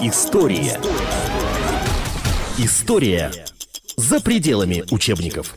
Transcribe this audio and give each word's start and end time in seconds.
История. 0.00 0.78
История 2.56 3.32
за 3.96 4.20
пределами 4.20 4.84
учебников. 4.92 5.56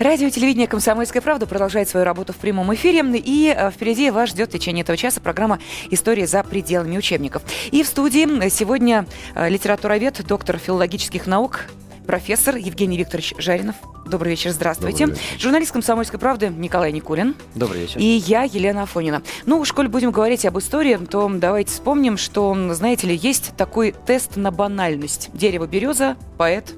Радио 0.00 0.26
и 0.26 0.30
телевидение 0.32 0.66
«Комсомольская 0.66 1.22
правда» 1.22 1.46
продолжает 1.46 1.88
свою 1.88 2.04
работу 2.04 2.32
в 2.32 2.36
прямом 2.38 2.74
эфире. 2.74 3.04
И 3.18 3.54
э, 3.56 3.70
впереди 3.70 4.10
вас 4.10 4.30
ждет 4.30 4.48
в 4.48 4.52
течение 4.52 4.82
этого 4.82 4.98
часа 4.98 5.20
программа 5.20 5.60
«История 5.90 6.26
за 6.26 6.42
пределами 6.42 6.98
учебников». 6.98 7.44
И 7.70 7.84
в 7.84 7.86
студии 7.86 8.48
сегодня 8.48 9.06
э, 9.36 9.48
литературовед, 9.48 10.26
доктор 10.26 10.58
филологических 10.58 11.28
наук, 11.28 11.66
профессор 12.06 12.56
Евгений 12.56 12.96
Викторович 12.96 13.34
Жаринов. 13.38 13.76
Добрый 14.06 14.30
вечер, 14.30 14.50
здравствуйте. 14.50 15.06
Добрый 15.06 15.22
вечер. 15.22 15.40
Журналист 15.40 15.72
«Комсомольской 15.72 16.18
правды» 16.18 16.48
Николай 16.48 16.92
Никулин. 16.92 17.34
Добрый 17.54 17.82
вечер. 17.82 18.00
И 18.00 18.04
я, 18.04 18.42
Елена 18.42 18.82
Афонина. 18.82 19.22
Ну, 19.46 19.58
уж 19.58 19.72
коль 19.72 19.88
будем 19.88 20.10
говорить 20.10 20.44
об 20.44 20.58
истории, 20.58 20.96
то 20.96 21.30
давайте 21.32 21.70
вспомним, 21.70 22.16
что, 22.16 22.54
знаете 22.74 23.06
ли, 23.06 23.16
есть 23.16 23.56
такой 23.56 23.94
тест 24.06 24.36
на 24.36 24.50
банальность. 24.50 25.30
Дерево 25.32 25.66
береза, 25.66 26.16
поэт 26.36 26.74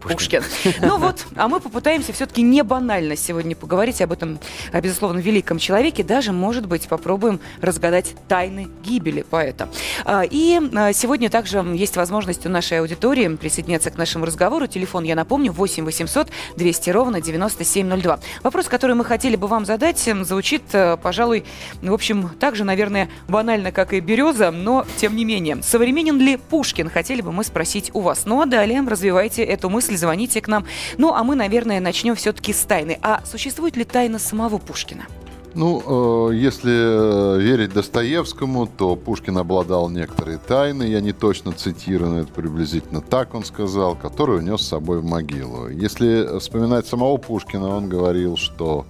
Пушкин. 0.00 0.42
Ну 0.80 0.98
вот, 0.98 1.26
а 1.36 1.48
мы 1.48 1.60
попытаемся 1.60 2.12
все-таки 2.12 2.42
не 2.42 2.62
банально 2.62 3.16
сегодня 3.16 3.56
поговорить 3.56 4.00
об 4.00 4.12
этом, 4.12 4.38
о, 4.72 4.80
безусловно, 4.80 5.18
великом 5.18 5.58
человеке. 5.58 6.04
Даже, 6.04 6.32
может 6.32 6.66
быть, 6.66 6.88
попробуем 6.88 7.40
разгадать 7.60 8.14
тайны 8.28 8.68
гибели 8.84 9.22
поэта. 9.22 9.68
А, 10.04 10.22
И 10.22 10.60
а, 10.74 10.92
сегодня 10.92 11.30
также 11.30 11.58
есть 11.74 11.96
возможность 11.96 12.46
у 12.46 12.48
нашей 12.48 12.80
аудитории 12.80 13.28
присоединяться 13.36 13.90
к 13.90 13.96
нашему 13.96 14.24
разговору. 14.24 14.66
Телефон, 14.66 15.04
я 15.04 15.14
напомню, 15.14 15.52
8 15.52 15.84
800 15.84 16.28
200 16.56 16.90
ровно 16.90 17.20
9702. 17.20 18.20
Вопрос, 18.42 18.68
который 18.68 18.94
мы 18.94 19.04
хотели 19.04 19.36
бы 19.36 19.46
вам 19.46 19.64
задать, 19.64 19.98
звучит, 20.22 20.62
э, 20.72 20.96
пожалуй, 21.02 21.44
в 21.82 21.92
общем, 21.92 22.30
так 22.40 22.56
же, 22.56 22.64
наверное, 22.64 23.08
банально, 23.28 23.72
как 23.72 23.92
и 23.92 24.00
береза, 24.00 24.50
но 24.50 24.86
тем 24.96 25.16
не 25.16 25.24
менее. 25.24 25.62
Современен 25.62 26.18
ли 26.18 26.36
Пушкин? 26.36 26.90
Хотели 26.90 27.20
бы 27.20 27.32
мы 27.32 27.44
спросить 27.44 27.90
у 27.94 28.00
вас. 28.00 28.26
Ну 28.26 28.40
а 28.40 28.46
далее 28.46 28.82
развивайте 28.86 29.42
эту 29.42 29.68
мысль, 29.70 29.87
звоните 29.96 30.40
к 30.40 30.48
нам. 30.48 30.64
Ну 30.96 31.14
а 31.14 31.24
мы, 31.24 31.34
наверное, 31.34 31.80
начнем 31.80 32.14
все-таки 32.14 32.52
с 32.52 32.60
тайны. 32.62 32.98
А 33.02 33.22
существует 33.24 33.76
ли 33.76 33.84
тайна 33.84 34.18
самого 34.18 34.58
Пушкина? 34.58 35.06
Ну, 35.54 36.30
э, 36.30 36.34
если 36.36 36.72
э, 36.72 37.40
верить 37.40 37.72
Достоевскому, 37.72 38.66
то 38.66 38.94
Пушкин 38.96 39.38
обладал 39.38 39.88
некоторой 39.88 40.36
тайной, 40.38 40.90
я 40.90 41.00
не 41.00 41.12
точно 41.12 41.52
цитирую, 41.52 42.10
но 42.10 42.18
это 42.20 42.32
приблизительно 42.32 43.00
так 43.00 43.34
он 43.34 43.44
сказал, 43.44 43.96
которую 43.96 44.40
унес 44.40 44.60
с 44.60 44.68
собой 44.68 45.00
в 45.00 45.04
могилу. 45.04 45.68
Если 45.68 46.38
вспоминать 46.38 46.86
самого 46.86 47.16
Пушкина, 47.16 47.68
он 47.68 47.88
говорил, 47.88 48.36
что 48.36 48.86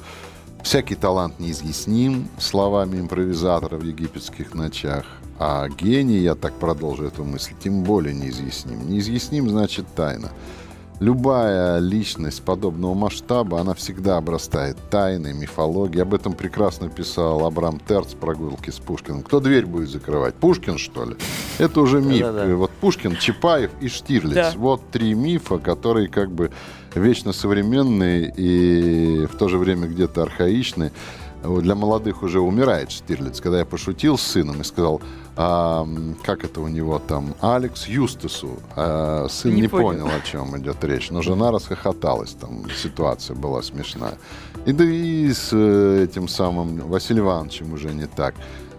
всякий 0.63 0.97
талант 0.97 1.39
неизъясним, 1.39 2.29
словами 2.39 3.01
импровизатора 3.01 3.77
в 3.77 3.85
египетских 3.85 4.55
ночах, 4.55 5.07
а 5.39 5.69
гений, 5.69 6.19
я 6.19 6.35
так 6.35 6.55
продолжу 6.55 7.05
эту 7.05 7.25
мысль, 7.25 7.53
тем 7.63 7.85
более 7.85 8.15
неизъясним. 8.15 8.89
Неизъясним 8.91 9.49
значит 9.49 9.87
тайна. 9.95 10.31
Любая 11.01 11.79
личность 11.79 12.43
подобного 12.43 12.95
масштаба, 12.95 13.61
она 13.61 13.75
всегда 13.75 14.17
обрастает 14.17 14.77
тайной, 14.91 15.33
мифологией. 15.33 16.03
Об 16.03 16.13
этом 16.13 16.33
прекрасно 16.33 16.89
писал 16.89 17.47
Абрам 17.47 17.79
Терц 17.87 18.15
прогулки 18.15 18.71
с 18.71 18.81
Пушкиным. 18.81 19.23
Кто 19.23 19.39
дверь 19.39 19.65
будет 19.65 19.91
закрывать? 19.91 20.35
Пушкин, 20.35 20.77
что 20.77 21.05
ли? 21.05 21.17
Это 21.59 21.81
уже 21.81 22.01
миф. 22.01 22.21
Да-да-да. 22.23 22.57
Вот 22.57 22.73
Пушкин, 22.81 23.17
Чапаев 23.17 23.71
и 23.81 23.87
Штирлиц. 23.87 24.35
Да. 24.35 24.53
Вот 24.57 24.91
три 24.91 25.15
мифа, 25.15 25.59
которые 25.59 26.09
как 26.09 26.33
бы 26.33 26.51
вечно 26.97 27.33
современные 27.33 28.33
и 28.37 29.27
в 29.27 29.37
то 29.37 29.49
же 29.49 29.59
время 29.59 29.87
где-то 29.87 30.23
архаичные. 30.23 30.91
Для 31.45 31.77
молодых 31.77 32.25
уже 32.25 32.41
умирает 32.41 32.91
Штирлиц. 32.91 33.41
Когда 33.41 33.61
я 33.61 33.65
пошутил 33.65 34.19
с 34.19 34.23
сыном 34.23 34.61
и 34.63 34.65
сказал, 34.65 35.01
а, 35.41 35.87
как 36.25 36.45
это 36.45 36.61
у 36.61 36.67
него 36.67 36.99
там, 36.99 37.37
Алекс 37.41 37.87
Юстасу. 37.87 38.59
А 38.75 39.29
сын 39.31 39.55
Не 39.55 39.63
не, 39.63 39.69
понял. 39.69 40.05
понял. 40.05 40.07
о 40.09 40.21
чем 40.27 40.59
идет 40.59 40.83
речь. 40.83 41.11
Но 41.11 41.23
жена 41.23 41.53
расхохоталась, 41.53 42.33
там 42.33 42.65
ситуация 42.77 43.37
была 43.37 43.63
смешная. 43.63 44.19
И 44.67 44.73
да 44.73 44.85
и 44.85 45.33
с 45.33 45.51
э, 45.53 46.03
этим 46.03 46.27
самым 46.27 46.79
Василием 46.89 47.27
Ивановичем 47.27 47.73
уже 47.73 47.95
не 47.95 48.07
так. 48.07 48.35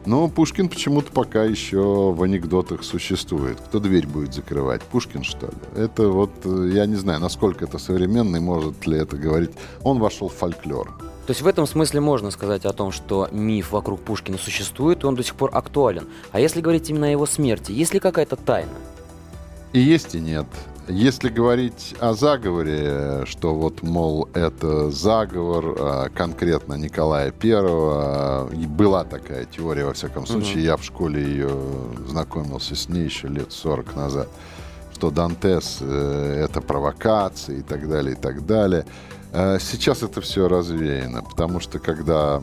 Но 0.05 0.27
Пушкин 0.27 0.67
почему-то 0.67 1.13
пока 1.13 1.45
еще 1.45 2.11
в 2.11 2.21
анекдотах 2.23 2.83
существует. 2.83 3.57
Кто 3.61 3.79
дверь 3.79 4.05
будет 4.05 4.33
закрывать? 4.33 4.81
Пушкин, 4.81 5.23
что 5.23 5.45
ли? 5.47 5.53
Это 5.77 6.09
вот, 6.09 6.31
э, 6.43 6.71
я 6.73 6.85
не 6.87 6.95
знаю, 6.95 7.21
насколько 7.21 7.63
это 7.63 7.77
современно 7.77 8.35
и 8.35 8.41
может 8.41 8.85
ли 8.85 8.97
это 8.97 9.15
говорить. 9.15 9.51
Он 9.83 9.99
вошел 9.99 10.27
в 10.27 10.33
фольклор. 10.33 10.93
То 11.29 11.31
есть 11.31 11.43
в 11.43 11.47
этом 11.47 11.67
смысле 11.67 11.99
можно 11.99 12.31
сказать 12.31 12.65
о 12.65 12.73
том, 12.73 12.91
что 12.91 13.29
миф 13.31 13.71
вокруг 13.71 14.01
Пушкина 14.01 14.39
существует, 14.39 15.03
и 15.03 15.05
он 15.05 15.13
до 15.13 15.21
сих 15.21 15.35
пор 15.35 15.51
актуален. 15.53 16.07
А 16.31 16.39
если 16.39 16.59
говорить 16.59 16.89
именно 16.89 17.05
о 17.05 17.11
его 17.11 17.27
смерти, 17.27 17.71
есть 17.71 17.93
ли 17.93 17.99
какая-то 17.99 18.35
тайна? 18.35 18.71
И 19.71 19.79
есть, 19.79 20.15
и 20.15 20.19
нет. 20.19 20.47
Если 20.87 21.29
говорить 21.29 21.93
о 21.99 22.15
заговоре, 22.15 23.27
что 23.27 23.53
вот, 23.53 23.83
мол, 23.83 24.27
это 24.33 24.89
заговор 24.89 25.75
а, 25.77 26.09
конкретно 26.09 26.73
Николая 26.73 27.29
Первого, 27.29 28.49
была 28.65 29.03
такая 29.03 29.45
теория, 29.45 29.85
во 29.85 29.93
всяком 29.93 30.25
случае, 30.25 30.63
я 30.63 30.77
в 30.77 30.83
школе 30.83 31.21
ее 31.21 31.51
знакомился 32.07 32.75
с 32.75 32.89
ней 32.89 33.03
еще 33.03 33.27
лет 33.27 33.51
40 33.51 33.95
назад, 33.95 34.29
что 34.95 35.11
Дантес 35.11 35.77
э, 35.81 36.43
это 36.43 36.59
провокация 36.59 37.57
и 37.57 37.61
так 37.61 37.87
далее, 37.87 38.13
и 38.13 38.19
так 38.19 38.47
далее. 38.47 38.83
Э, 39.31 39.57
Сейчас 39.59 40.03
это 40.03 40.21
все 40.21 40.47
развеяно, 40.47 41.21
потому 41.23 41.59
что 41.59 41.79
когда 41.79 42.41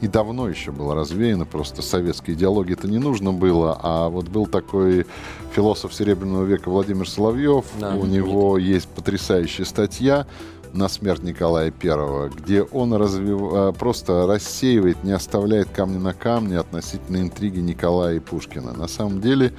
и 0.00 0.06
давно 0.06 0.48
еще 0.48 0.70
было 0.70 0.94
развеяно, 0.94 1.44
просто 1.44 1.82
советской 1.82 2.32
идеологии 2.34 2.74
это 2.74 2.86
не 2.86 2.98
нужно 2.98 3.32
было, 3.32 3.78
а 3.82 4.08
вот 4.08 4.28
был 4.28 4.46
такой 4.46 5.06
философ 5.52 5.92
Серебряного 5.92 6.44
века 6.44 6.68
Владимир 6.70 7.08
Соловьев, 7.08 7.64
Да, 7.80 7.94
у 7.96 8.06
него 8.06 8.58
есть 8.58 8.86
потрясающая 8.88 9.64
статья 9.64 10.26
на 10.72 10.88
смерть 10.88 11.24
Николая 11.24 11.72
Первого, 11.72 12.28
где 12.28 12.62
он 12.62 12.92
развив- 12.94 13.70
э, 13.70 13.72
просто 13.72 14.26
рассеивает, 14.28 15.02
не 15.02 15.10
оставляет 15.12 15.68
камня 15.70 15.98
на 15.98 16.14
камне 16.14 16.58
относительно 16.60 17.16
интриги 17.16 17.58
Николая 17.58 18.16
и 18.16 18.20
Пушкина. 18.20 18.74
На 18.74 18.86
самом 18.86 19.20
деле 19.20 19.52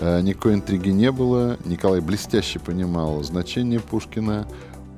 э, 0.00 0.20
никакой 0.22 0.54
интриги 0.54 0.88
не 0.88 1.12
было. 1.12 1.56
Николай 1.64 2.00
блестяще 2.00 2.58
понимал 2.58 3.22
значение 3.22 3.78
Пушкина. 3.78 4.48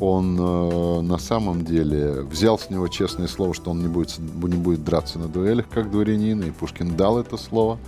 Он 0.00 0.36
э, 0.40 1.00
на 1.02 1.18
самом 1.18 1.64
деле 1.64 2.22
взял 2.22 2.58
с 2.58 2.70
него 2.70 2.88
честное 2.88 3.28
слово, 3.28 3.52
что 3.54 3.70
он 3.70 3.80
не 3.80 3.88
будет, 3.88 4.18
не 4.18 4.56
будет 4.56 4.82
драться 4.82 5.18
на 5.18 5.28
дуэлях 5.28 5.68
как 5.68 5.90
дворянин, 5.90 6.42
и 6.42 6.50
Пушкин 6.50 6.96
дал 6.96 7.18
это 7.18 7.36
слово. 7.36 7.78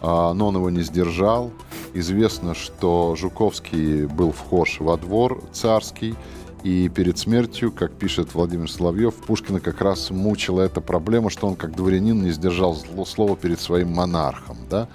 А, 0.00 0.32
но 0.32 0.48
он 0.48 0.56
его 0.56 0.70
не 0.70 0.82
сдержал. 0.82 1.50
Известно, 1.92 2.54
что 2.54 3.14
Жуковский 3.16 4.06
был 4.06 4.32
вхож 4.32 4.80
во 4.80 4.96
двор 4.96 5.42
царский, 5.52 6.14
и 6.62 6.88
перед 6.88 7.18
смертью, 7.18 7.72
как 7.72 7.92
пишет 7.92 8.34
Владимир 8.34 8.70
Соловьев, 8.70 9.14
Пушкина 9.14 9.60
как 9.60 9.80
раз 9.80 10.10
мучила 10.10 10.60
эта 10.62 10.80
проблема, 10.80 11.30
что 11.30 11.46
он 11.46 11.56
как 11.56 11.74
дворянин 11.74 12.22
не 12.22 12.30
сдержал 12.30 12.74
зло 12.74 13.04
слова 13.04 13.36
перед 13.36 13.60
своим 13.60 13.92
монархом. 13.92 14.56
Да? 14.68 14.88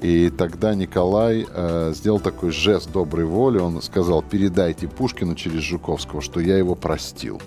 И 0.00 0.30
тогда 0.30 0.74
Николай 0.74 1.46
э, 1.48 1.92
сделал 1.94 2.20
такой 2.20 2.50
жест 2.52 2.90
доброй 2.90 3.26
воли. 3.26 3.58
Он 3.58 3.82
сказал, 3.82 4.22
передайте 4.22 4.88
Пушкину 4.88 5.34
через 5.34 5.60
Жуковского, 5.60 6.22
что 6.22 6.40
я 6.40 6.56
его 6.56 6.74
простил. 6.74 7.40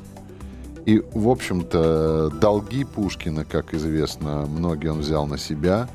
И, 0.85 1.01
в 1.13 1.29
общем-то, 1.29 2.31
долги 2.41 2.83
Пушкина, 2.83 3.45
как 3.45 3.73
известно, 3.73 4.45
многие 4.45 4.91
он 4.91 4.99
взял 4.99 5.25
на 5.25 5.37
себя. 5.37 5.89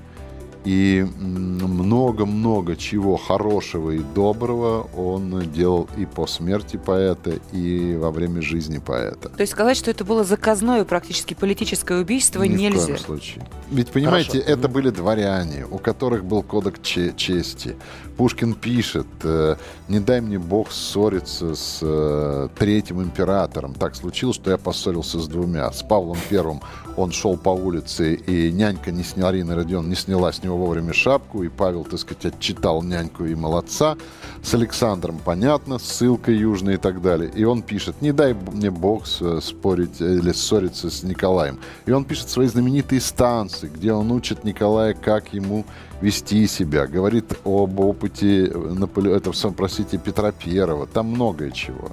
И 0.69 1.07
много-много 1.19 2.77
чего 2.77 3.17
хорошего 3.17 3.93
и 3.93 4.01
доброго 4.15 4.83
он 4.95 5.51
делал 5.51 5.89
и 5.97 6.05
по 6.05 6.27
смерти 6.27 6.77
поэта, 6.77 7.39
и 7.53 7.97
во 7.97 8.11
время 8.11 8.43
жизни 8.43 8.77
поэта. 8.77 9.31
То 9.31 9.41
есть 9.41 9.53
сказать, 9.55 9.79
что 9.79 9.91
это 9.91 10.05
было 10.05 10.25
заказное 10.25 10.85
практически 10.85 11.33
политическое 11.33 12.03
убийство, 12.03 12.43
Ни 12.43 12.55
в 12.55 12.61
нельзя. 12.61 12.85
коем 12.85 12.99
случае. 12.99 13.49
Ведь, 13.71 13.89
понимаете, 13.89 14.43
Хорошо. 14.43 14.51
это 14.51 14.69
были 14.69 14.91
дворяне, 14.91 15.65
у 15.71 15.79
которых 15.79 16.23
был 16.27 16.43
кодек 16.43 16.83
че- 16.83 17.15
чести. 17.17 17.75
Пушкин 18.19 18.53
пишет, 18.53 19.07
э, 19.23 19.57
не 19.89 20.01
дай 20.01 20.21
мне 20.21 20.39
бог 20.39 20.71
ссориться 20.71 21.55
с 21.55 21.79
э, 21.81 22.49
третьим 22.59 23.01
императором. 23.03 23.73
Так 23.73 23.97
случилось, 23.97 24.37
что 24.37 24.51
я 24.51 24.59
поссорился 24.59 25.19
с 25.19 25.29
двумя. 25.29 25.73
С 25.73 25.83
Павлом 25.83 26.19
Первым 26.29 26.61
он 26.99 27.13
шел 27.13 27.37
по 27.37 27.51
улице, 27.51 28.15
и 28.15 28.51
нянька 28.51 28.91
не 28.91 29.05
сняла, 29.05 29.29
Арина 29.29 29.55
Родион 29.55 29.89
не 29.89 29.95
сняла 29.95 30.33
с 30.33 30.43
него 30.43 30.57
вовремя 30.57 30.93
шапку, 30.93 31.43
и 31.43 31.49
Павел, 31.49 31.85
так 31.85 32.01
сказать, 32.01 32.27
отчитал 32.27 32.83
няньку 32.83 33.25
и 33.25 33.35
молодца. 33.35 33.97
С 34.43 34.55
Александром 34.55 35.21
понятно, 35.25 35.79
ссылка 35.79 36.33
южная 36.33 36.75
и 36.75 36.77
так 36.79 37.03
далее. 37.03 37.31
И 37.35 37.45
он 37.45 37.63
пишет, 37.63 38.03
не 38.03 38.13
дай 38.13 38.35
мне 38.35 38.71
бог 38.71 39.07
спорить 39.07 40.01
э, 40.01 40.17
или 40.17 40.33
ссориться 40.33 40.91
с 40.91 41.03
Николаем. 41.03 41.59
И 41.87 41.93
он 41.93 42.05
пишет 42.05 42.31
свои 42.31 42.47
знаменитые 42.47 43.01
станции, 43.01 43.69
где 43.69 43.93
он 43.93 44.11
учит 44.11 44.45
Николая, 44.45 44.95
как 44.95 45.33
ему 45.33 45.65
вести 46.01 46.47
себя, 46.47 46.87
говорит 46.87 47.33
об 47.45 47.79
опыте 47.81 48.51
Наполе... 48.55 49.13
это, 49.13 49.33
простите, 49.57 49.99
Петра 49.99 50.33
Первого. 50.33 50.87
Там 50.87 51.07
многое 51.09 51.51
чего. 51.51 51.91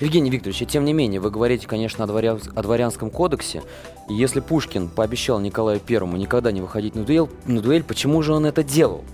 Евгений 0.00 0.30
Викторович, 0.30 0.62
и 0.62 0.66
тем 0.66 0.84
не 0.84 0.92
менее, 0.92 1.20
вы 1.20 1.30
говорите, 1.30 1.66
конечно, 1.66 2.04
о, 2.04 2.06
дворян, 2.06 2.38
о 2.54 2.62
дворянском 2.62 3.10
кодексе. 3.10 3.62
И 4.10 4.14
если 4.14 4.40
Пушкин 4.40 4.88
пообещал 4.88 5.40
Николаю 5.40 5.80
Первому 5.80 6.16
никогда 6.16 6.52
не 6.52 6.60
выходить 6.60 6.94
на 6.94 7.04
дуэль, 7.04 7.28
на 7.46 7.60
дуэль, 7.60 7.82
почему 7.82 8.20
же 8.22 8.34
он 8.34 8.44
это 8.44 8.62
делал? 8.62 9.04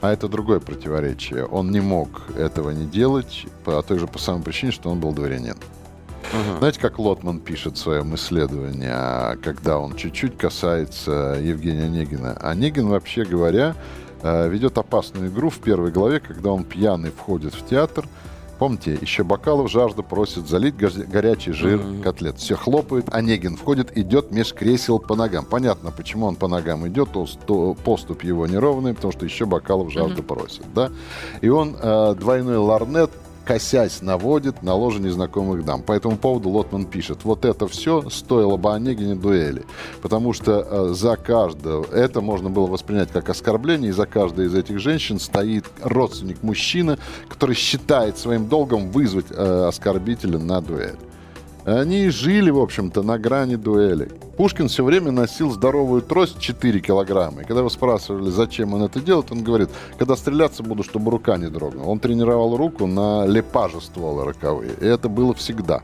А 0.00 0.12
это 0.12 0.28
другое 0.28 0.60
противоречие. 0.60 1.44
Он 1.44 1.70
не 1.70 1.80
мог 1.80 2.30
этого 2.36 2.70
не 2.70 2.86
делать 2.86 3.46
по 3.64 3.82
той 3.82 3.98
же 3.98 4.06
по 4.06 4.18
самой 4.18 4.42
причине, 4.42 4.72
что 4.72 4.88
он 4.88 5.00
был 5.00 5.12
дворянин. 5.12 5.56
Мгм. 6.32 6.58
Знаете, 6.58 6.80
как 6.80 6.98
Лотман 6.98 7.40
пишет 7.40 7.76
в 7.76 7.78
своем 7.78 8.14
исследовании, 8.14 8.88
а, 8.90 9.36
когда 9.36 9.78
он 9.78 9.96
чуть-чуть 9.96 10.38
касается 10.38 11.38
Евгения 11.42 11.86
Онегина? 11.86 12.36
Онегин, 12.40 12.88
вообще 12.88 13.24
говоря, 13.24 13.74
э, 14.22 14.48
ведет 14.48 14.78
опасную 14.78 15.28
игру 15.28 15.50
в 15.50 15.58
первой 15.58 15.90
главе, 15.90 16.20
когда 16.20 16.52
он 16.52 16.62
пьяный 16.64 17.10
входит 17.10 17.54
в 17.54 17.66
театр. 17.66 18.06
Помните, 18.60 18.98
еще 19.00 19.24
Бакалов 19.24 19.70
жажда 19.70 20.02
просит 20.02 20.46
залить 20.46 20.76
горячий 20.76 21.52
жир 21.52 21.78
Мгм. 21.78 22.02
котлет. 22.02 22.36
Все 22.36 22.56
хлопает, 22.56 23.06
Онегин 23.10 23.56
входит, 23.56 23.96
идет 23.96 24.32
меж 24.32 24.52
кресел 24.52 24.98
по 24.98 25.14
ногам. 25.16 25.46
Понятно, 25.46 25.90
почему 25.90 26.26
он 26.26 26.36
по 26.36 26.46
ногам 26.46 26.86
идет, 26.86 27.10
то, 27.10 27.26
то 27.46 27.72
поступ 27.72 28.22
его 28.22 28.46
неровный, 28.46 28.92
потому 28.92 29.12
что 29.12 29.24
еще 29.24 29.46
Бакалов 29.46 29.90
жажда 29.90 30.22
просит. 30.22 30.64
Да? 30.74 30.90
И 31.40 31.48
он 31.48 31.74
э, 31.80 32.14
двойной 32.20 32.58
ларнет 32.58 33.10
косясь 33.44 34.02
наводит 34.02 34.62
на 34.62 34.74
ложе 34.74 35.00
незнакомых 35.00 35.64
дам. 35.64 35.82
По 35.82 35.92
этому 35.92 36.16
поводу 36.16 36.50
Лотман 36.50 36.86
пишет, 36.86 37.24
вот 37.24 37.44
это 37.44 37.66
все 37.66 38.08
стоило 38.10 38.56
бы 38.56 38.72
Онегине 38.72 39.14
дуэли. 39.14 39.64
Потому 40.02 40.32
что 40.32 40.66
э, 40.68 40.94
за 40.94 41.16
каждого, 41.16 41.84
это 41.92 42.20
можно 42.20 42.50
было 42.50 42.66
воспринять 42.66 43.10
как 43.10 43.28
оскорбление, 43.28 43.90
и 43.90 43.92
за 43.92 44.06
каждой 44.06 44.46
из 44.46 44.54
этих 44.54 44.78
женщин 44.78 45.18
стоит 45.18 45.64
родственник 45.82 46.42
мужчина, 46.42 46.98
который 47.28 47.54
считает 47.54 48.18
своим 48.18 48.48
долгом 48.48 48.90
вызвать 48.90 49.26
э, 49.30 49.64
оскорбителя 49.68 50.38
на 50.38 50.60
дуэль. 50.60 50.96
Они 51.78 52.08
жили, 52.08 52.50
в 52.50 52.58
общем-то, 52.58 53.02
на 53.02 53.18
грани 53.18 53.54
дуэли. 53.54 54.08
Пушкин 54.36 54.68
все 54.68 54.82
время 54.82 55.12
носил 55.12 55.52
здоровую 55.52 56.02
трость 56.02 56.40
4 56.40 56.80
килограмма. 56.80 57.42
И 57.42 57.44
когда 57.44 57.60
его 57.60 57.70
спрашивали, 57.70 58.30
зачем 58.30 58.74
он 58.74 58.82
это 58.82 59.00
делает, 59.00 59.30
он 59.30 59.44
говорит, 59.44 59.68
когда 59.98 60.16
стреляться 60.16 60.62
буду, 60.62 60.82
чтобы 60.82 61.10
рука 61.10 61.36
не 61.36 61.48
дрогнула. 61.48 61.86
Он 61.86 62.00
тренировал 62.00 62.56
руку 62.56 62.86
на 62.86 63.24
лепаже 63.26 63.80
ствола 63.80 64.24
роковые. 64.24 64.72
И 64.80 64.84
это 64.84 65.08
было 65.08 65.32
всегда. 65.34 65.82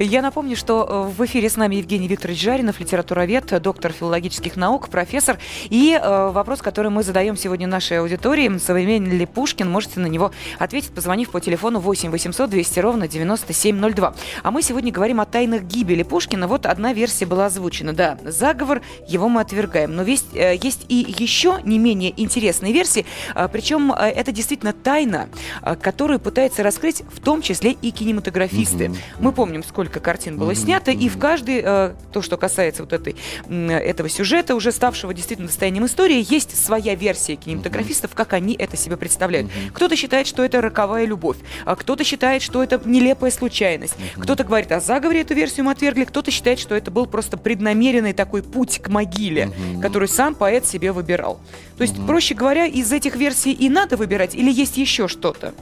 Я 0.00 0.22
напомню, 0.22 0.56
что 0.56 0.86
э, 0.88 1.12
в 1.12 1.24
эфире 1.24 1.50
с 1.50 1.56
нами 1.56 1.74
Евгений 1.74 2.06
Викторович 2.06 2.40
Жаринов, 2.40 2.78
литературовед, 2.78 3.60
доктор 3.60 3.90
филологических 3.90 4.54
наук, 4.54 4.90
профессор. 4.90 5.38
И 5.70 5.98
э, 6.00 6.30
вопрос, 6.30 6.62
который 6.62 6.88
мы 6.92 7.02
задаем 7.02 7.36
сегодня 7.36 7.66
нашей 7.66 7.98
аудитории, 7.98 8.58
современен 8.58 9.10
ли 9.10 9.26
Пушкин, 9.26 9.68
можете 9.68 9.98
на 9.98 10.06
него 10.06 10.30
ответить, 10.60 10.92
позвонив 10.92 11.30
по 11.30 11.40
телефону 11.40 11.80
8 11.80 12.10
800 12.10 12.48
200 12.48 12.78
ровно 12.78 13.08
9702. 13.08 14.14
А 14.44 14.50
мы 14.52 14.62
сегодня 14.62 14.92
говорим 14.92 15.20
о 15.20 15.24
тайнах 15.24 15.62
гибели 15.62 16.04
Пушкина. 16.04 16.46
Вот 16.46 16.66
одна 16.66 16.92
версия 16.92 17.26
была 17.26 17.46
озвучена. 17.46 17.92
Да, 17.92 18.18
заговор, 18.24 18.82
его 19.08 19.28
мы 19.28 19.40
отвергаем. 19.40 19.96
Но 19.96 20.04
есть, 20.04 20.28
э, 20.34 20.56
есть 20.62 20.86
и 20.88 21.12
еще 21.18 21.58
не 21.64 21.80
менее 21.80 22.14
интересные 22.16 22.72
версии. 22.72 23.04
Причем 23.50 23.92
э, 23.92 23.96
это 24.10 24.30
действительно 24.30 24.72
тайна, 24.72 25.28
э, 25.62 25.74
которую 25.74 26.20
пытаются 26.20 26.62
раскрыть 26.62 27.02
в 27.10 27.18
том 27.18 27.42
числе 27.42 27.72
и 27.72 27.90
кинематографисты. 27.90 28.92
Мы 29.18 29.32
помним, 29.32 29.64
сколько 29.64 29.87
картин 29.88 30.38
было 30.38 30.54
снято, 30.54 30.90
и 30.90 31.08
в 31.08 31.18
каждой, 31.18 31.62
э, 31.64 31.92
то, 32.12 32.22
что 32.22 32.36
касается 32.36 32.82
вот 32.82 32.92
этой, 32.92 33.16
этого 33.48 34.08
сюжета, 34.08 34.54
уже 34.54 34.72
ставшего 34.72 35.14
действительно 35.14 35.48
достоянием 35.48 35.86
истории, 35.86 36.24
есть 36.28 36.56
своя 36.62 36.94
версия 36.94 37.36
кинематографистов, 37.36 38.14
как 38.14 38.32
они 38.32 38.54
это 38.54 38.76
себе 38.76 38.96
представляют. 38.96 39.50
Кто-то 39.72 39.96
считает, 39.96 40.26
что 40.26 40.44
это 40.44 40.60
роковая 40.60 41.06
любовь, 41.06 41.36
а 41.64 41.76
кто-то 41.76 42.04
считает, 42.04 42.42
что 42.42 42.62
это 42.62 42.80
нелепая 42.84 43.30
случайность, 43.30 43.96
кто-то 44.16 44.44
говорит 44.44 44.72
о 44.72 44.80
заговоре, 44.80 45.22
эту 45.22 45.34
версию 45.34 45.66
мы 45.66 45.72
отвергли, 45.72 46.04
кто-то 46.04 46.30
считает, 46.30 46.58
что 46.58 46.74
это 46.74 46.90
был 46.90 47.06
просто 47.06 47.36
преднамеренный 47.36 48.12
такой 48.12 48.42
путь 48.42 48.80
к 48.80 48.88
могиле, 48.88 49.50
который 49.80 50.08
сам 50.08 50.34
поэт 50.34 50.66
себе 50.66 50.92
выбирал. 50.92 51.40
То 51.76 51.82
есть, 51.82 51.94
проще 52.06 52.34
говоря, 52.34 52.66
из 52.66 52.92
этих 52.92 53.16
версий 53.16 53.52
и 53.52 53.68
надо 53.68 53.96
выбирать, 53.96 54.34
или 54.34 54.50
есть 54.50 54.76
еще 54.76 55.08
что-то? 55.08 55.54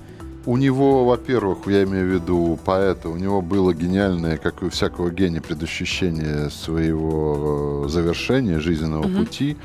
У 0.47 0.57
него, 0.57 1.05
во-первых, 1.05 1.67
я 1.67 1.83
имею 1.83 2.09
в 2.09 2.15
виду 2.15 2.57
поэта, 2.65 3.09
у 3.09 3.17
него 3.17 3.43
было 3.43 3.75
гениальное, 3.75 4.37
как 4.37 4.63
и 4.63 4.67
у 4.67 4.71
всякого 4.71 5.11
гения, 5.11 5.41
предощущение 5.41 6.51
своего 6.51 7.83
э, 7.85 7.89
завершения 7.89 8.61
жизненного 8.61 9.09
пути. 9.09 9.57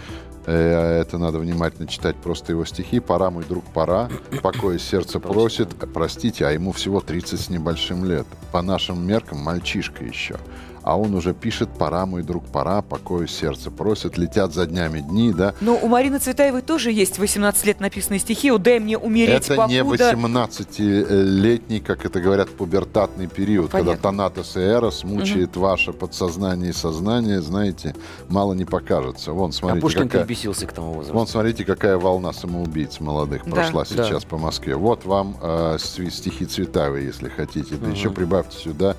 Э, 0.47 1.01
Это 1.01 1.19
надо 1.19 1.37
внимательно 1.37 1.87
читать 1.87 2.15
просто 2.15 2.53
его 2.53 2.65
стихи. 2.65 2.99
«Пора, 2.99 3.29
мой 3.29 3.43
друг, 3.43 3.63
пора, 3.65 4.09
покоя 4.41 4.79
сердце 4.79 5.19
просит». 5.19 5.69
Простите, 5.93 6.47
а 6.47 6.51
ему 6.51 6.71
всего 6.71 6.99
30 6.99 7.39
с 7.39 7.49
небольшим 7.49 8.03
лет. 8.03 8.25
По 8.51 8.63
нашим 8.63 9.05
меркам 9.05 9.37
мальчишка 9.37 10.03
еще. 10.03 10.37
А 10.83 10.97
он 10.97 11.13
уже 11.15 11.33
пишет 11.33 11.69
«Пора, 11.69 12.05
мой 12.05 12.23
друг, 12.23 12.45
пора, 12.45 12.81
покою 12.81 13.27
сердце 13.27 13.69
просит». 13.71 14.17
Летят 14.17 14.53
за 14.53 14.65
днями 14.65 14.99
дни, 14.99 15.31
да? 15.31 15.53
Но 15.61 15.77
у 15.81 15.87
Марины 15.87 16.19
Цветаевой 16.19 16.61
тоже 16.61 16.91
есть 16.91 17.19
18 17.19 17.65
лет 17.65 17.79
написанные 17.79 18.19
стихи. 18.19 18.51
«О, 18.51 18.57
дай 18.57 18.79
мне 18.79 18.97
умереть, 18.97 19.49
Это 19.49 19.67
не 19.67 19.83
покуда...» 19.83 20.11
18-летний, 20.13 21.79
как 21.79 22.05
это 22.05 22.19
говорят, 22.19 22.49
пубертатный 22.49 23.27
период, 23.27 23.71
Понятно. 23.71 23.91
когда 23.93 24.09
Танатос 24.09 24.57
и 24.57 24.59
Эрос 24.59 25.03
мучает 25.03 25.55
ваше 25.55 25.93
подсознание 25.93 26.71
и 26.71 26.73
сознание, 26.73 27.41
знаете, 27.41 27.95
мало 28.29 28.53
не 28.53 28.65
покажется. 28.65 29.31
Вон, 29.33 29.49
А 29.51 29.53
смотрите, 29.53 29.81
Пушкин 29.81 30.09
какая... 30.09 30.25
бесился 30.25 30.65
к 30.65 30.73
тому 30.73 30.93
возрасту. 30.93 31.13
Вон, 31.13 31.27
смотрите, 31.27 31.65
какая 31.65 31.97
волна 31.97 32.33
самоубийц 32.33 32.99
молодых 32.99 33.43
Да. 33.45 33.51
прошла 33.51 33.83
Да. 33.83 34.03
сейчас 34.03 34.25
по 34.25 34.37
Москве. 34.37 34.75
Вот 34.75 35.05
вам 35.05 35.37
э, 35.41 35.77
стихи 35.79 36.45
Цветаевой, 36.45 37.05
если 37.05 37.29
хотите. 37.29 37.75
Да 37.75 37.89
еще 37.89 38.09
прибавьте 38.09 38.57
сюда 38.57 38.95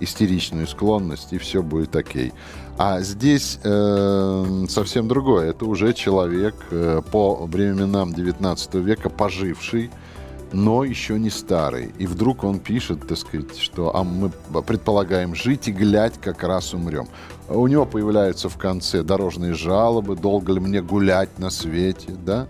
истеричную 0.00 0.66
склонность, 0.66 1.32
и 1.32 1.38
все 1.38 1.62
будет 1.62 1.96
окей. 1.96 2.32
А 2.76 3.00
здесь 3.00 3.60
э, 3.62 4.64
совсем 4.68 5.06
другое. 5.06 5.50
Это 5.50 5.64
уже 5.64 5.92
человек 5.92 6.54
э, 6.70 7.02
по 7.12 7.46
временам 7.46 8.12
19 8.12 8.74
века 8.74 9.10
поживший, 9.10 9.90
но 10.52 10.84
еще 10.84 11.18
не 11.18 11.30
старый. 11.30 11.92
И 11.98 12.06
вдруг 12.06 12.44
он 12.44 12.58
пишет, 12.58 13.06
так 13.06 13.18
сказать, 13.18 13.56
что 13.58 13.94
а 13.94 14.02
мы 14.02 14.30
предполагаем 14.62 15.34
жить 15.34 15.68
и 15.68 15.72
глядь, 15.72 16.20
как 16.20 16.42
раз 16.42 16.74
умрем. 16.74 17.08
У 17.48 17.66
него 17.66 17.86
появляются 17.86 18.48
в 18.48 18.56
конце 18.56 19.02
дорожные 19.02 19.54
жалобы, 19.54 20.16
долго 20.16 20.52
ли 20.52 20.60
мне 20.60 20.82
гулять 20.82 21.38
на 21.38 21.50
свете, 21.50 22.12
да? 22.24 22.48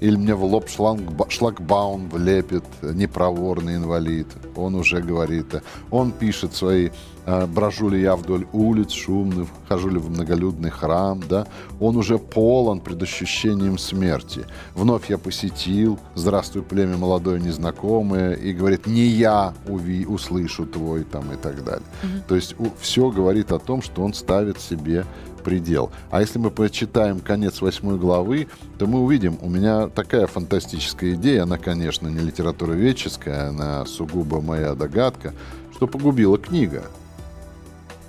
Или 0.00 0.16
мне 0.16 0.34
в 0.34 0.44
лоб 0.44 0.66
шлангба- 0.68 1.28
шлагбаум 1.28 2.08
влепит 2.08 2.64
непроворный 2.82 3.76
инвалид. 3.76 4.26
Он 4.56 4.74
уже 4.74 5.00
говорит. 5.02 5.54
э, 5.54 5.60
Он 5.90 6.10
пишет 6.10 6.54
свои 6.54 6.88
э, 7.26 7.46
«Брожу 7.46 7.90
ли 7.90 8.00
я 8.00 8.16
вдоль 8.16 8.46
улиц 8.52 8.92
шумных, 8.92 9.48
хожу 9.68 9.90
ли 9.90 9.98
в 9.98 10.10
многолюдный 10.10 10.70
храм», 10.70 11.20
да? 11.28 11.46
Он 11.80 11.96
уже 11.96 12.18
полон 12.18 12.80
предощущением 12.80 13.76
смерти. 13.78 14.46
Вновь 14.74 15.10
я 15.10 15.18
посетил 15.18 15.98
«Здравствуй, 16.14 16.62
племя 16.62 16.96
молодое 16.96 17.38
незнакомое», 17.40 18.32
и 18.32 18.54
говорит 18.54 18.86
«Не 18.86 19.06
я 19.06 19.52
уви, 19.68 20.06
услышу 20.06 20.64
твой» 20.66 21.04
там 21.04 21.30
и 21.32 21.36
так 21.36 21.62
далее. 21.62 21.86
То 22.26 22.34
есть 22.36 22.54
все 22.80 23.10
говорит 23.10 23.52
о 23.52 23.58
том, 23.58 23.82
что 23.82 24.02
он 24.02 24.14
ставит 24.14 24.58
себе 24.60 25.04
предел. 25.40 25.90
А 26.10 26.20
если 26.20 26.38
мы 26.38 26.50
почитаем 26.50 27.20
конец 27.20 27.60
восьмой 27.60 27.98
главы, 27.98 28.46
то 28.78 28.86
мы 28.86 29.00
увидим, 29.00 29.38
у 29.42 29.48
меня 29.48 29.88
такая 29.88 30.26
фантастическая 30.26 31.14
идея, 31.14 31.42
она, 31.42 31.58
конечно, 31.58 32.06
не 32.08 32.20
литературоведческая, 32.20 33.48
она 33.48 33.84
сугубо 33.86 34.40
моя 34.40 34.74
догадка, 34.74 35.34
что 35.74 35.86
погубила 35.86 36.38
книга. 36.38 36.84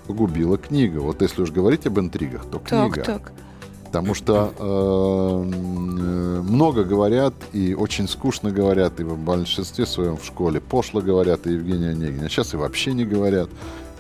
Погубила 0.08 0.58
книга. 0.58 1.00
Вот 1.00 1.22
если 1.22 1.42
уж 1.42 1.52
говорить 1.52 1.88
об 1.88 2.00
интригах, 2.00 2.46
то 2.46 2.60
книга. 2.60 3.02
Так, 3.02 3.06
так. 3.06 3.34
Потому 3.86 4.14
что 4.14 4.54
э, 4.58 5.54
м, 5.54 6.46
много 6.46 6.86
говорят 6.86 7.34
и 7.52 7.74
очень 7.74 8.08
скучно 8.08 8.50
говорят, 8.50 9.02
и 9.02 9.04
в 9.04 9.18
большинстве 9.18 9.86
своем 9.86 10.16
в 10.16 10.24
школе 10.24 10.62
пошло 10.62 11.02
говорят, 11.02 11.46
и 11.46 11.54
Евгений 11.54 11.88
Онегин. 11.88 12.24
А 12.24 12.30
сейчас 12.30 12.54
и 12.54 12.58
вообще 12.58 12.94
не 12.94 13.04
говорят. 13.04 13.50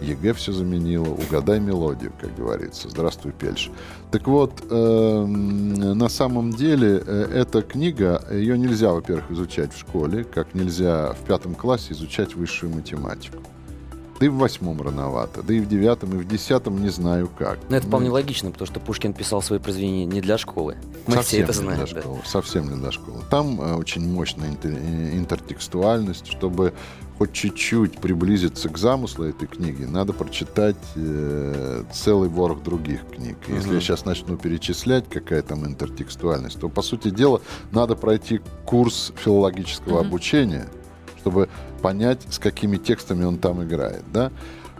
ЕГЭ 0.01 0.33
все 0.33 0.51
заменило. 0.51 1.09
Угадай 1.09 1.59
мелодию, 1.59 2.11
как 2.19 2.35
говорится. 2.35 2.89
Здравствуй, 2.89 3.31
Пельш. 3.31 3.69
Так 4.11 4.27
вот, 4.27 4.51
э, 4.69 4.75
м, 4.75 5.97
на 5.97 6.09
самом 6.09 6.51
деле, 6.51 7.01
э, 7.05 7.27
эта 7.33 7.61
книга, 7.61 8.23
ее 8.31 8.57
нельзя, 8.57 8.91
во-первых, 8.91 9.31
изучать 9.31 9.73
в 9.73 9.79
школе, 9.79 10.23
как 10.23 10.53
нельзя 10.53 11.13
в 11.13 11.25
пятом 11.25 11.55
классе 11.55 11.93
изучать 11.93 12.35
высшую 12.35 12.73
математику. 12.73 13.37
Да 14.21 14.27
и 14.27 14.29
в 14.29 14.35
восьмом 14.37 14.79
рановато, 14.79 15.41
да 15.41 15.51
и 15.51 15.59
в 15.59 15.67
девятом, 15.67 16.13
и 16.13 16.17
в 16.23 16.27
десятом 16.27 16.79
не 16.79 16.89
знаю 16.89 17.27
как. 17.39 17.57
Но 17.69 17.77
это 17.77 17.87
вполне 17.87 18.09
Ну, 18.09 18.13
логично, 18.13 18.51
потому 18.51 18.67
что 18.67 18.79
Пушкин 18.79 19.13
писал 19.13 19.41
свои 19.41 19.57
произведения 19.57 20.05
не 20.05 20.21
для 20.21 20.37
школы. 20.37 20.77
Мы 21.07 21.23
все 21.23 21.39
это 21.41 21.53
знаем. 21.53 21.83
для 21.85 22.03
да. 22.03 22.07
Совсем 22.23 22.69
не 22.69 22.75
для 22.79 22.91
школы. 22.91 23.17
Там 23.31 23.59
э, 23.59 23.73
очень 23.73 24.07
мощная 24.07 24.51
интер- 24.51 24.77
э, 24.79 25.17
интертекстуальность, 25.17 26.27
чтобы 26.27 26.73
хоть 27.17 27.33
чуть-чуть 27.33 27.97
приблизиться 27.99 28.69
к 28.69 28.77
замыслу 28.77 29.25
этой 29.25 29.47
книги, 29.47 29.85
надо 29.85 30.13
прочитать 30.13 30.75
э, 30.95 31.83
целый 31.91 32.29
ворох 32.29 32.61
других 32.61 33.01
книг. 33.15 33.37
Если 33.47 33.69
Мгм. 33.69 33.75
я 33.75 33.81
сейчас 33.81 34.05
начну 34.05 34.37
перечислять, 34.37 35.09
какая 35.09 35.41
там 35.41 35.65
интертекстуальность, 35.65 36.59
то, 36.59 36.69
по 36.69 36.83
сути 36.83 37.09
дела, 37.09 37.41
надо 37.71 37.95
пройти 37.95 38.39
курс 38.67 39.13
филологического 39.15 39.99
Мгм. 40.01 40.07
обучения, 40.07 40.67
чтобы 41.21 41.49
понять, 41.81 42.21
с 42.29 42.39
какими 42.39 42.77
текстами 42.77 43.23
он 43.23 43.37
там 43.37 43.63
играет, 43.63 44.03
да. 44.11 44.31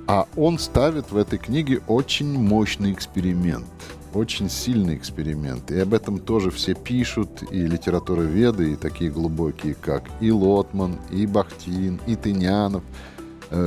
А 0.08 0.28
он 0.36 0.58
ставит 0.58 1.12
в 1.12 1.18
этой 1.18 1.38
книге 1.38 1.82
очень 1.88 2.38
мощный 2.38 2.92
эксперимент 2.92 3.66
очень 4.14 4.50
сильный 4.50 4.98
эксперимент. 4.98 5.72
И 5.72 5.80
об 5.80 5.94
этом 5.94 6.20
тоже 6.20 6.52
все 6.52 6.74
пишут, 6.74 7.30
и 7.50 7.66
литературоведы, 7.66 8.74
и 8.74 8.76
такие 8.76 9.10
глубокие, 9.10 9.74
как 9.74 10.04
и 10.20 10.34
Лотман, 10.34 10.98
и 11.12 11.26
Бахтин, 11.26 12.02
и 12.08 12.18
Тынянов– 12.18 12.84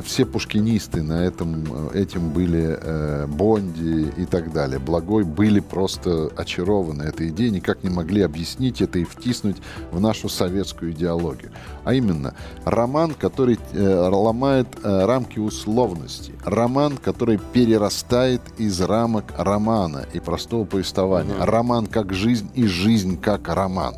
все 0.02 0.24
пушкинисты 0.24 1.02
на 1.02 1.24
этом, 1.24 1.90
э, 1.92 2.02
этим 2.02 2.30
были 2.30 2.78
э, 2.80 3.26
Бонди 3.26 4.12
и 4.16 4.24
так 4.24 4.52
далее. 4.52 4.78
Благой 4.78 5.24
были 5.24 5.60
просто 5.60 6.30
очарованы 6.36 7.02
этой 7.02 7.28
идеей, 7.28 7.50
никак 7.50 7.84
не 7.84 7.90
могли 7.90 8.22
объяснить 8.22 8.80
это 8.80 8.98
и 8.98 9.04
втиснуть 9.04 9.58
в 9.90 10.00
нашу 10.00 10.28
советскую 10.28 10.92
идеологию. 10.92 11.50
А 11.84 11.92
именно, 11.92 12.34
роман, 12.64 13.14
который 13.14 13.58
э, 13.72 14.08
ломает 14.08 14.68
э, 14.82 15.04
рамки 15.04 15.38
условности. 15.38 16.32
Роман, 16.44 16.96
который 16.96 17.38
перерастает 17.52 18.40
из 18.56 18.80
рамок 18.80 19.34
романа 19.36 20.06
и 20.14 20.20
простого 20.20 20.64
повествования. 20.64 21.34
Роман 21.44 21.86
как 21.86 22.14
жизнь 22.14 22.50
и 22.54 22.66
жизнь 22.66 23.20
как 23.20 23.48
роман. 23.48 23.94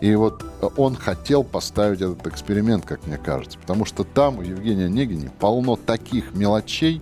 И 0.00 0.14
вот 0.14 0.44
он 0.76 0.96
хотел 0.96 1.44
поставить 1.44 2.00
этот 2.00 2.26
эксперимент, 2.26 2.84
как 2.84 3.06
мне 3.06 3.18
кажется, 3.18 3.58
потому 3.58 3.84
что 3.84 4.04
там 4.04 4.38
у 4.38 4.42
Евгения 4.42 4.86
Онегини 4.86 5.30
полно 5.38 5.76
таких 5.76 6.34
мелочей, 6.34 7.00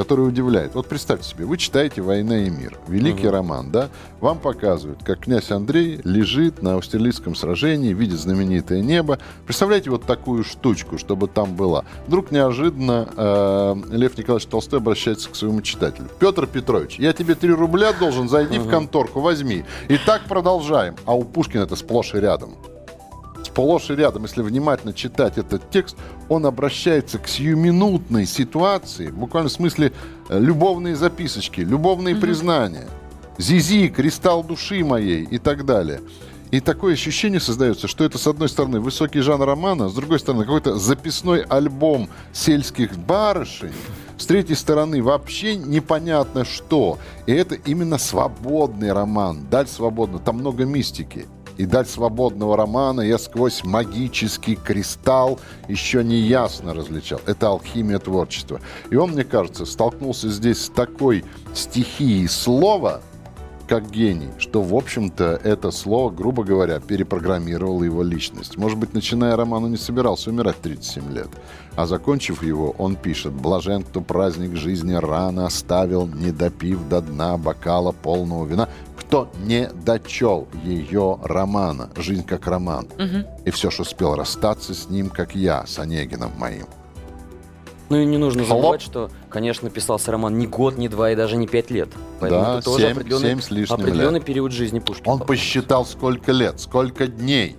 который 0.00 0.26
удивляет. 0.26 0.74
Вот 0.74 0.86
представьте 0.86 1.28
себе, 1.28 1.44
вы 1.44 1.58
читаете 1.58 2.00
«Война 2.00 2.38
и 2.38 2.48
мир», 2.48 2.78
великий 2.88 3.26
угу. 3.26 3.36
роман, 3.36 3.70
да? 3.70 3.90
Вам 4.20 4.38
показывают, 4.38 5.02
как 5.04 5.20
князь 5.20 5.50
Андрей 5.50 6.00
лежит 6.04 6.62
на 6.62 6.76
Аустерлицком 6.76 7.34
сражении, 7.34 7.92
видит 7.92 8.18
знаменитое 8.18 8.80
небо. 8.80 9.18
Представляете 9.44 9.90
вот 9.90 10.04
такую 10.04 10.42
штучку, 10.42 10.96
чтобы 10.96 11.28
там 11.28 11.54
была. 11.54 11.84
Вдруг 12.06 12.30
неожиданно 12.30 13.10
э, 13.14 13.74
Лев 13.90 14.16
Николаевич 14.16 14.48
Толстой 14.48 14.78
обращается 14.78 15.28
к 15.28 15.36
своему 15.36 15.60
читателю. 15.60 16.08
Петр 16.18 16.46
Петрович, 16.46 16.98
я 16.98 17.12
тебе 17.12 17.34
3 17.34 17.50
рубля 17.50 17.92
должен, 17.92 18.26
зайди 18.26 18.58
угу. 18.58 18.68
в 18.68 18.70
конторку, 18.70 19.20
возьми. 19.20 19.66
И 19.88 19.98
так 19.98 20.22
продолжаем. 20.22 20.96
А 21.04 21.14
у 21.14 21.24
Пушкина 21.24 21.64
это 21.64 21.76
сплошь 21.76 22.14
и 22.14 22.20
рядом 22.20 22.56
сплошь 23.46 23.90
и 23.90 23.94
рядом, 23.94 24.22
если 24.22 24.42
внимательно 24.42 24.92
читать 24.92 25.38
этот 25.38 25.70
текст, 25.70 25.96
он 26.28 26.46
обращается 26.46 27.18
к 27.18 27.28
сиюминутной 27.28 28.26
ситуации, 28.26 29.10
буквально 29.10 29.48
в 29.48 29.52
смысле 29.52 29.92
э, 30.28 30.38
любовные 30.38 30.96
записочки, 30.96 31.60
любовные 31.60 32.14
mm-hmm. 32.14 32.20
признания. 32.20 32.88
Зизи, 33.38 33.88
кристалл 33.88 34.44
души 34.44 34.84
моей 34.84 35.24
и 35.24 35.38
так 35.38 35.64
далее. 35.64 36.00
И 36.50 36.58
такое 36.58 36.94
ощущение 36.94 37.40
создается, 37.40 37.86
что 37.86 38.04
это, 38.04 38.18
с 38.18 38.26
одной 38.26 38.48
стороны, 38.48 38.80
высокий 38.80 39.20
жанр 39.20 39.46
романа, 39.46 39.88
с 39.88 39.94
другой 39.94 40.18
стороны, 40.18 40.44
какой-то 40.44 40.78
записной 40.78 41.42
альбом 41.42 42.08
сельских 42.32 42.98
барышень, 42.98 43.72
с 44.18 44.26
третьей 44.26 44.56
стороны, 44.56 45.02
вообще 45.02 45.54
непонятно 45.56 46.44
что. 46.44 46.98
И 47.26 47.32
это 47.32 47.54
именно 47.54 47.98
свободный 47.98 48.92
роман. 48.92 49.46
Даль 49.48 49.68
свободна. 49.68 50.18
Там 50.18 50.38
много 50.38 50.64
мистики 50.64 51.26
и 51.60 51.66
даль 51.66 51.84
свободного 51.84 52.56
романа 52.56 53.02
я 53.02 53.18
сквозь 53.18 53.64
магический 53.64 54.56
кристалл 54.56 55.38
еще 55.68 56.02
не 56.02 56.16
ясно 56.16 56.72
различал. 56.72 57.20
Это 57.26 57.48
алхимия 57.48 57.98
творчества. 57.98 58.62
И 58.90 58.96
он, 58.96 59.10
мне 59.10 59.24
кажется, 59.24 59.66
столкнулся 59.66 60.30
здесь 60.30 60.64
с 60.64 60.68
такой 60.70 61.22
стихией 61.52 62.28
слова, 62.28 63.02
как 63.70 63.88
гений, 63.88 64.30
что, 64.38 64.62
в 64.62 64.74
общем-то, 64.74 65.40
это 65.44 65.70
слово, 65.70 66.10
грубо 66.10 66.42
говоря, 66.42 66.80
перепрограммировало 66.80 67.84
его 67.84 68.02
личность. 68.02 68.56
Может 68.56 68.76
быть, 68.76 68.94
начиная 68.94 69.36
роман, 69.36 69.62
он 69.62 69.70
не 69.70 69.76
собирался 69.76 70.30
умирать 70.30 70.60
37 70.60 71.12
лет. 71.12 71.28
А 71.76 71.86
закончив 71.86 72.42
его, 72.42 72.74
он 72.78 72.96
пишет 72.96 73.32
«Блажен, 73.32 73.84
кто 73.84 74.00
праздник 74.00 74.56
жизни 74.56 74.94
рано 74.94 75.46
оставил, 75.46 76.08
не 76.08 76.32
допив 76.32 76.88
до 76.88 77.00
дна 77.00 77.38
бокала 77.38 77.92
полного 77.92 78.44
вина» 78.44 78.68
кто 78.96 79.28
не 79.44 79.68
дочел 79.84 80.46
ее 80.62 81.18
романа 81.24 81.90
«Жизнь 81.96 82.24
как 82.24 82.46
роман». 82.46 82.86
Угу. 82.96 83.44
И 83.46 83.50
все 83.50 83.70
же 83.70 83.82
успел 83.82 84.14
расстаться 84.14 84.72
с 84.72 84.88
ним, 84.88 85.08
как 85.08 85.34
я, 85.34 85.66
с 85.66 85.80
Онегином 85.80 86.30
моим. 86.38 86.66
Ну 87.90 87.96
и 87.96 88.04
не 88.06 88.18
нужно 88.18 88.44
забывать, 88.44 88.80
что, 88.80 89.10
конечно, 89.28 89.68
писался 89.68 90.12
роман 90.12 90.38
не 90.38 90.46
год, 90.46 90.78
не 90.78 90.88
два 90.88 91.10
и 91.10 91.16
даже 91.16 91.36
не 91.36 91.48
пять 91.48 91.70
лет. 91.70 91.88
Поэтому 92.20 92.42
да, 92.42 92.54
это 92.54 92.64
тоже 92.64 92.86
7, 92.86 92.92
определенный, 92.92 93.28
7 93.30 93.40
с 93.40 93.50
лишним 93.50 93.74
определенный 93.74 94.20
лет. 94.20 94.24
период 94.24 94.52
жизни 94.52 94.78
Пушкина. 94.78 95.14
Он 95.14 95.18
посчитал, 95.20 95.84
сколько 95.84 96.30
лет, 96.30 96.60
сколько 96.60 97.08
дней, 97.08 97.56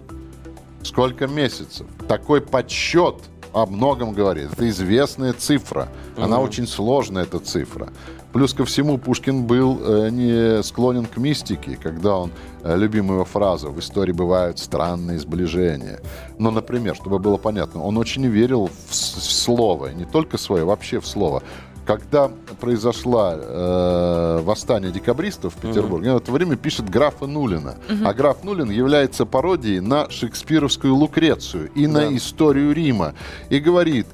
сколько 0.83 1.27
месяцев. 1.27 1.85
Такой 2.07 2.39
подсчет 2.39 3.15
о 3.53 3.65
многом 3.65 4.13
говорит. 4.13 4.53
Это 4.53 4.69
известная 4.69 5.33
цифра. 5.33 5.89
Она 6.17 6.37
угу. 6.37 6.47
очень 6.47 6.67
сложная, 6.67 7.23
эта 7.23 7.39
цифра. 7.39 7.89
Плюс 8.33 8.53
ко 8.53 8.63
всему 8.63 8.97
Пушкин 8.97 9.43
был 9.43 9.79
э, 9.81 10.09
не 10.09 10.63
склонен 10.63 11.05
к 11.05 11.17
мистике, 11.17 11.77
когда 11.81 12.15
он, 12.15 12.31
э, 12.63 12.77
любимая 12.77 13.15
его 13.15 13.25
фраза, 13.25 13.67
в 13.67 13.79
истории 13.79 14.13
бывают 14.13 14.57
странные 14.57 15.19
сближения. 15.19 15.99
Но, 16.37 16.49
например, 16.49 16.95
чтобы 16.95 17.19
было 17.19 17.37
понятно, 17.37 17.83
он 17.83 17.97
очень 17.97 18.25
верил 18.27 18.67
в, 18.67 18.91
в 18.91 18.95
слово, 18.95 19.87
не 19.87 20.05
только 20.05 20.37
свое, 20.37 20.63
вообще 20.63 21.01
в 21.01 21.07
слово. 21.07 21.43
Когда 21.85 22.31
произошло 22.59 23.31
э, 23.33 24.41
восстание 24.43 24.91
декабристов 24.91 25.55
в 25.55 25.57
Петербурге, 25.57 26.09
mm-hmm. 26.09 26.13
в 26.13 26.17
это 26.17 26.31
время 26.31 26.55
пишет 26.55 26.89
графа 26.89 27.25
Нулина. 27.25 27.75
Mm-hmm. 27.89 28.07
А 28.07 28.13
граф 28.13 28.43
Нулин 28.43 28.69
является 28.69 29.25
пародией 29.25 29.79
на 29.79 30.09
шекспировскую 30.09 30.95
Лукрецию 30.95 31.71
и 31.73 31.87
да. 31.87 31.93
на 31.93 32.15
историю 32.15 32.73
Рима. 32.73 33.15
И 33.49 33.59
говорит, 33.59 34.07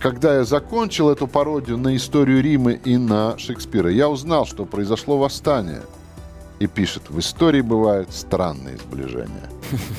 когда 0.00 0.36
я 0.36 0.44
закончил 0.44 1.10
эту 1.10 1.26
пародию 1.26 1.78
на 1.78 1.96
историю 1.96 2.42
Рима 2.42 2.72
и 2.72 2.96
на 2.96 3.38
Шекспира, 3.38 3.90
я 3.90 4.08
узнал, 4.08 4.44
что 4.44 4.64
произошло 4.64 5.16
восстание. 5.16 5.82
И 6.58 6.66
пишет, 6.66 7.10
в 7.10 7.18
истории 7.18 7.60
бывают 7.60 8.12
странные 8.12 8.78
сближения. 8.78 9.50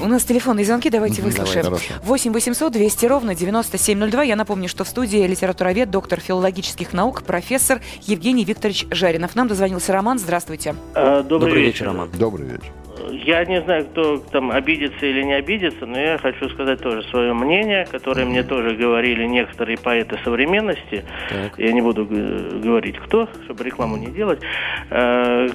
У 0.01 0.07
нас 0.07 0.23
телефонные 0.23 0.65
звонки, 0.65 0.89
давайте 0.89 1.21
выслушаем. 1.21 1.63
Давай, 1.63 1.81
8 2.03 2.33
800 2.33 2.73
200 2.73 3.05
ровно 3.05 3.35
9702. 3.35 4.23
Я 4.23 4.35
напомню, 4.35 4.67
что 4.67 4.83
в 4.83 4.87
студии 4.87 5.27
литературовед, 5.27 5.91
доктор 5.91 6.19
филологических 6.19 6.93
наук, 6.93 7.23
профессор 7.23 7.81
Евгений 8.03 8.43
Викторович 8.43 8.87
Жаринов. 8.89 9.35
Нам 9.35 9.47
дозвонился 9.47 9.93
Роман. 9.93 10.17
Здравствуйте. 10.17 10.75
Добрый, 10.95 11.23
добрый 11.23 11.61
вечер, 11.63 11.85
Роман. 11.85 12.09
Добрый 12.17 12.47
вечер 12.47 12.71
я 13.11 13.45
не 13.45 13.61
знаю, 13.61 13.85
кто 13.85 14.17
там 14.17 14.51
обидится 14.51 15.05
или 15.05 15.23
не 15.23 15.33
обидится, 15.33 15.85
но 15.85 15.99
я 15.99 16.17
хочу 16.17 16.49
сказать 16.49 16.81
тоже 16.81 17.03
свое 17.09 17.33
мнение, 17.33 17.85
которое 17.85 18.25
мне 18.25 18.43
тоже 18.43 18.75
говорили 18.75 19.25
некоторые 19.25 19.77
поэты 19.77 20.17
современности. 20.23 21.03
Так. 21.29 21.57
Я 21.57 21.71
не 21.73 21.81
буду 21.81 22.05
говорить 22.05 22.97
кто, 22.99 23.27
чтобы 23.45 23.63
рекламу 23.63 23.97
не 23.97 24.07
делать. 24.07 24.39
Э, 24.89 25.47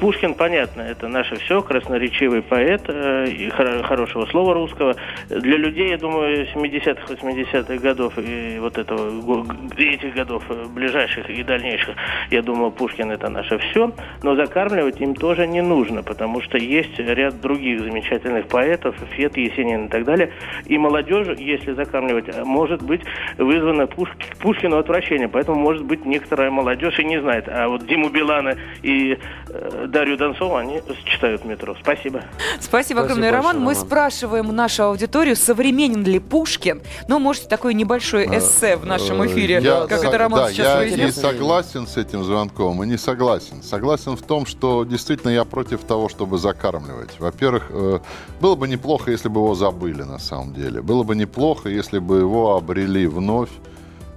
Пушкин, 0.00 0.34
понятно, 0.34 0.82
это 0.82 1.08
наше 1.08 1.36
все, 1.36 1.62
красноречивый 1.62 2.42
поэт, 2.42 2.82
э, 2.88 3.26
и 3.28 3.48
хорошего 3.50 4.26
слова 4.26 4.54
русского. 4.54 4.96
Для 5.28 5.56
людей, 5.56 5.90
я 5.90 5.98
думаю, 5.98 6.46
70-х, 6.54 7.14
80-х 7.14 7.76
годов 7.76 8.14
и 8.18 8.58
вот 8.60 8.78
этого, 8.78 9.44
этих 9.76 10.14
годов, 10.14 10.42
э, 10.48 10.64
ближайших 10.74 11.28
и 11.30 11.42
дальнейших, 11.42 11.94
я 12.30 12.42
думаю, 12.42 12.70
Пушкин 12.70 13.10
это 13.10 13.28
наше 13.28 13.58
все. 13.58 13.92
Но 14.22 14.34
закармливать 14.36 15.00
им 15.00 15.14
тоже 15.14 15.46
не 15.46 15.62
нужно, 15.62 16.02
потому 16.02 16.40
что 16.42 16.58
есть 16.58 16.83
есть 16.84 16.98
ряд 16.98 17.40
других 17.40 17.80
замечательных 17.80 18.46
поэтов, 18.48 18.94
Фет, 19.16 19.36
Есенин 19.36 19.86
и 19.86 19.88
так 19.88 20.04
далее. 20.04 20.32
И 20.66 20.78
молодежь, 20.78 21.38
если 21.38 21.72
закармливать, 21.72 22.44
может 22.44 22.82
быть 22.82 23.02
вызвано 23.38 23.86
Пуш... 23.86 24.08
Пушкину 24.40 24.78
отвращение. 24.78 25.28
Поэтому, 25.28 25.58
может 25.58 25.84
быть, 25.84 26.04
некоторая 26.04 26.50
молодежь 26.50 26.98
и 26.98 27.04
не 27.04 27.20
знает. 27.20 27.48
А 27.48 27.68
вот 27.68 27.86
Диму 27.86 28.08
Билана 28.10 28.56
и 28.82 29.18
э, 29.48 29.86
Дарью 29.88 30.16
Донцову 30.16 30.56
они 30.56 30.80
читают 31.04 31.44
метро. 31.44 31.74
Спасибо. 31.80 32.22
Спасибо 32.60 33.02
огромное, 33.02 33.30
Роман. 33.30 33.60
Мы 33.60 33.74
спрашиваем 33.74 34.54
нашу 34.54 34.84
аудиторию, 34.84 35.36
современен 35.36 36.04
ли 36.04 36.18
Пушкин. 36.18 36.82
Ну, 37.08 37.18
может, 37.18 37.48
такое 37.48 37.72
небольшое 37.74 38.28
а, 38.28 38.38
эссе 38.38 38.76
в 38.76 38.86
нашем 38.86 39.22
э, 39.22 39.26
эфире, 39.26 39.60
я, 39.62 39.86
как 39.86 40.04
это 40.04 40.18
Роман 40.18 40.40
да, 40.40 40.50
сейчас 40.50 40.84
я 40.84 41.06
не 41.06 41.12
согласен 41.12 41.86
с 41.86 41.96
этим 41.96 42.24
звонком 42.24 42.82
и 42.82 42.86
не 42.86 42.98
согласен. 42.98 43.62
Согласен 43.62 44.16
в 44.16 44.22
том, 44.22 44.46
что 44.46 44.84
действительно 44.84 45.30
я 45.30 45.44
против 45.44 45.84
того, 45.84 46.08
чтобы 46.08 46.38
закармливать 46.38 46.73
сравнивать. 46.74 47.20
Во-первых, 47.20 47.66
э, 47.70 48.00
было 48.40 48.56
бы 48.56 48.68
неплохо, 48.68 49.10
если 49.10 49.28
бы 49.28 49.40
его 49.40 49.54
забыли 49.54 50.02
на 50.02 50.18
самом 50.18 50.54
деле. 50.54 50.80
Было 50.82 51.02
бы 51.02 51.16
неплохо, 51.16 51.68
если 51.68 51.98
бы 51.98 52.18
его 52.18 52.56
обрели 52.56 53.06
вновь 53.06 53.50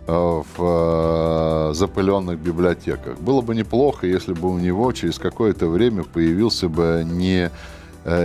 э, 0.07 0.11
в 0.11 0.59
э, 0.59 1.73
запыленных 1.73 2.39
библиотеках. 2.39 3.19
Было 3.19 3.41
бы 3.41 3.55
неплохо, 3.55 4.07
если 4.07 4.33
бы 4.33 4.49
у 4.49 4.57
него 4.57 4.91
через 4.91 5.19
какое-то 5.19 5.67
время 5.67 6.03
появился 6.03 6.67
бы 6.69 7.03
не 7.05 7.51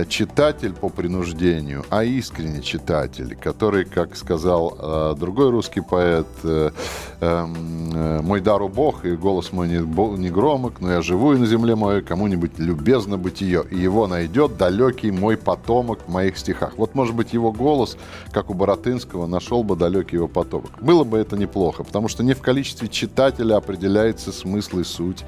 читатель 0.07 0.73
по 0.73 0.87
принуждению, 0.87 1.83
а 1.89 2.05
искренний 2.05 2.63
читатель, 2.63 3.35
который, 3.35 3.83
как 3.83 4.15
сказал 4.15 4.77
э, 4.79 5.15
другой 5.19 5.49
русский 5.49 5.81
поэт, 5.81 6.27
э, 6.43 6.71
эм, 7.19 7.91
э, 7.93 8.21
«Мой 8.21 8.39
дару 8.39 8.69
Бог, 8.69 9.03
и 9.03 9.17
голос 9.17 9.51
мой 9.51 9.67
не, 9.67 9.79
не 10.17 10.29
громок, 10.29 10.79
но 10.79 10.89
я 10.89 11.01
живу 11.01 11.33
и 11.33 11.37
на 11.37 11.45
земле 11.45 11.75
моей, 11.75 12.01
кому-нибудь 12.01 12.59
любезно 12.59 13.17
быть 13.17 13.41
ее, 13.41 13.65
и 13.69 13.77
его 13.77 14.07
найдет 14.07 14.55
далекий 14.55 15.11
мой 15.11 15.35
потомок 15.35 15.99
в 16.07 16.11
моих 16.11 16.37
стихах». 16.37 16.77
Вот, 16.77 16.95
может 16.95 17.13
быть, 17.13 17.33
его 17.33 17.51
голос, 17.51 17.97
как 18.31 18.49
у 18.49 18.53
Боротынского, 18.53 19.27
нашел 19.27 19.63
бы 19.63 19.75
далекий 19.75 20.15
его 20.15 20.29
потомок. 20.29 20.71
Было 20.81 21.03
бы 21.03 21.17
это 21.17 21.35
неплохо, 21.35 21.83
потому 21.83 22.07
что 22.07 22.23
не 22.23 22.33
в 22.33 22.41
количестве 22.41 22.87
читателя 22.87 23.57
определяется 23.57 24.31
смысл 24.31 24.79
и 24.79 24.83
суть 24.85 25.25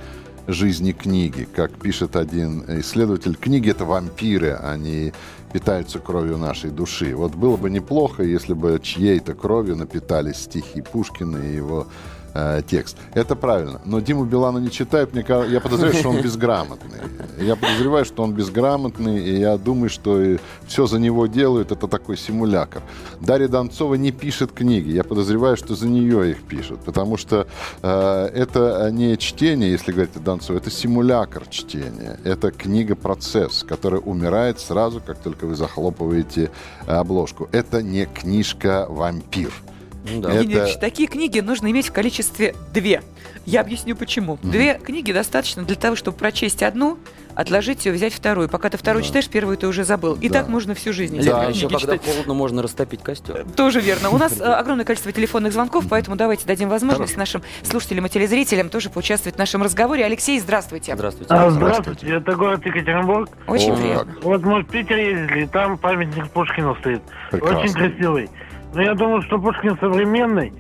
жизни 0.48 0.92
книги. 0.92 1.48
Как 1.56 1.72
пишет 1.74 2.16
один 2.16 2.64
исследователь, 2.80 3.36
книги— 3.36 3.70
это 3.72 3.86
вампиры, 3.86 4.54
они 4.54 5.14
питаются 5.54 6.00
кровью 6.00 6.38
нашей 6.38 6.70
души. 6.70 7.16
Вот 7.16 7.34
было 7.36 7.58
бы 7.58 7.70
неплохо, 7.70 8.24
если 8.24 8.54
бы 8.54 8.80
чьей-то 8.82 9.34
кровью 9.34 9.76
напитались 9.76 10.38
стихи 10.38 10.82
Пушкина 10.82 11.38
и 11.38 11.56
его 11.56 11.88
э, 12.36 12.62
текст. 12.68 12.98
Это 13.14 13.36
правильно. 13.36 13.82
Но 13.86 14.00
Диму 14.00 14.26
Билана 14.26 14.60
не 14.60 14.70
читают. 14.70 15.14
Мне 15.14 15.24
кажется, 15.24 15.52
я 15.52 15.62
подозреваю, 15.62 15.96
что 15.96 16.10
он 16.10 16.22
безграмотный. 16.22 17.00
Я 17.40 17.56
подозреваю, 17.56 18.06
что 18.06 18.24
он 18.24 18.34
безграмотный, 18.34 19.20
и 19.20 19.40
я 19.40 19.58
думаю, 19.58 19.90
что 19.90 20.38
все 20.68 20.86
за 20.86 21.00
него 21.00 21.28
делают. 21.28 21.72
Это 21.72 21.88
такой 21.88 22.18
симулятор. 22.18 22.84
Дарья 23.20 23.48
Донцова 23.48 23.96
не 23.96 24.12
пишет 24.12 24.52
книги. 24.52 24.92
Я 24.92 25.04
подозреваю, 25.04 25.58
что 25.58 25.76
за 25.76 25.88
нее 25.88 26.32
их 26.32 26.44
пишут. 26.44 26.82
Потому 26.82 27.18
что 27.18 27.48
э, 27.82 28.30
это 28.34 28.90
не 28.92 29.18
чтение, 29.18 29.72
если 29.72 29.92
говорить 29.92 30.16
о 30.16 30.20
Донцовой, 30.20 30.62
это 30.62 30.70
симулятор 30.70 31.48
чтения. 31.50 32.20
Это 32.24 32.52
книга-процесс, 32.52 33.64
который 33.64 34.02
умирает 34.04 34.60
сразу, 34.60 35.02
как 35.06 35.18
только 35.20 35.46
вы 35.46 35.56
захлопываете 35.56 36.52
обложку. 36.86 37.48
Это 37.52 37.82
не 37.82 38.06
книжка-вампир. 38.06 39.52
Ну, 40.10 40.22
да. 40.22 40.34
Евгений 40.34 40.72
это... 40.72 40.80
такие 40.80 41.08
книги 41.08 41.40
нужно 41.40 41.72
иметь 41.72 41.88
в 41.88 41.92
количестве 41.92 42.56
две. 42.74 43.02
Я 43.46 43.62
объясню 43.62 43.96
почему. 43.96 44.36
Mm-hmm. 44.36 44.52
Две 44.52 44.74
книги 44.76 45.12
достаточно 45.12 45.64
для 45.64 45.76
того, 45.76 45.96
чтобы 45.96 46.18
прочесть 46.18 46.64
одну, 46.64 46.98
отложить 47.36 47.86
ее, 47.86 47.92
взять 47.92 48.14
вторую. 48.14 48.50
Пока 48.50 48.70
ты 48.70 48.78
вторую 48.78 49.04
да. 49.04 49.08
читаешь, 49.08 49.28
первую 49.28 49.58
ты 49.58 49.68
уже 49.68 49.84
забыл. 49.84 50.16
И 50.16 50.30
да. 50.30 50.40
так 50.40 50.50
можно 50.50 50.74
всю 50.74 50.94
жизнь. 50.94 51.22
Да, 51.22 51.44
еще 51.44 51.68
когда 51.68 51.80
читать. 51.80 52.06
холодно, 52.06 52.34
можно 52.34 52.62
растопить 52.62 53.04
костер. 53.04 53.46
Тоже 53.56 53.82
верно. 53.82 54.10
У 54.10 54.18
нас 54.18 54.40
э, 54.40 54.44
огромное 54.44 54.86
количество 54.86 55.12
телефонных 55.12 55.54
звонков, 55.54 55.86
поэтому 55.90 56.16
давайте 56.16 56.48
дадим 56.48 56.70
возможность 56.70 57.18
нашим 57.18 57.44
слушателям 57.62 58.06
и 58.06 58.10
телезрителям 58.10 58.70
тоже 58.70 58.90
поучаствовать 58.90 59.36
в 59.36 59.40
нашем 59.40 59.62
разговоре. 59.62 60.06
Алексей, 60.06 60.40
здравствуйте. 60.40 60.96
Здравствуйте. 60.96 61.34
А, 61.34 61.50
здравствуйте. 61.50 62.08
Это 62.08 62.36
город 62.36 62.66
Екатеринбург. 62.66 63.30
Очень 63.48 63.76
приятно. 63.76 64.16
Вот 64.24 64.42
мы 64.44 64.62
в 64.62 64.66
Питер 64.66 64.98
ездили, 64.98 65.46
там 65.46 65.78
памятник 65.78 66.30
Пушкину 66.32 66.76
стоит. 66.80 67.02
Очень 67.32 67.74
красивый. 67.74 68.30
Но 68.76 68.82
я 68.82 68.94
думаю, 68.94 69.22
что 69.22 69.40
Пушкин 69.40 69.78
современный, 69.80 70.52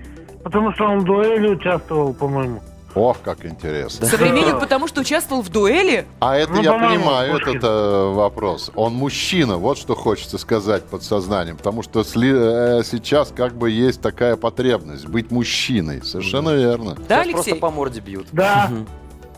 потому 0.41 0.71
что 0.71 0.85
он 0.85 0.99
в 0.99 1.03
дуэли 1.03 1.49
участвовал, 1.49 2.13
по-моему. 2.13 2.61
Ох, 2.95 3.17
как 3.21 3.45
интересно. 3.45 4.07
Современник, 4.07 4.57
потому 4.57 4.87
что 4.87 5.01
участвовал 5.01 5.41
в 5.41 5.49
дуэли? 5.49 6.05
А 6.21 6.37
это 6.37 6.53
ну, 6.53 6.61
я 6.61 6.71
понимаю, 6.71 7.33
Пушкин. 7.33 7.57
этот 7.57 7.63
э, 7.69 8.13
вопрос. 8.13 8.71
Он 8.73 8.93
мужчина, 8.93 9.57
вот 9.57 9.77
что 9.77 9.95
хочется 9.95 10.37
сказать 10.37 10.85
под 10.85 11.03
сознанием. 11.03 11.57
Потому 11.57 11.83
что 11.83 12.05
сли, 12.05 12.31
э, 12.33 12.83
сейчас 12.85 13.33
как 13.35 13.53
бы 13.53 13.69
есть 13.69 13.99
такая 13.99 14.37
потребность 14.37 15.07
быть 15.07 15.29
мужчиной. 15.29 16.01
Совершенно 16.05 16.51
верно. 16.51 16.95
Да, 17.09 17.19
Алексей? 17.19 17.33
просто 17.33 17.55
по 17.57 17.69
морде 17.69 17.99
бьют. 17.99 18.27
Да. 18.31 18.71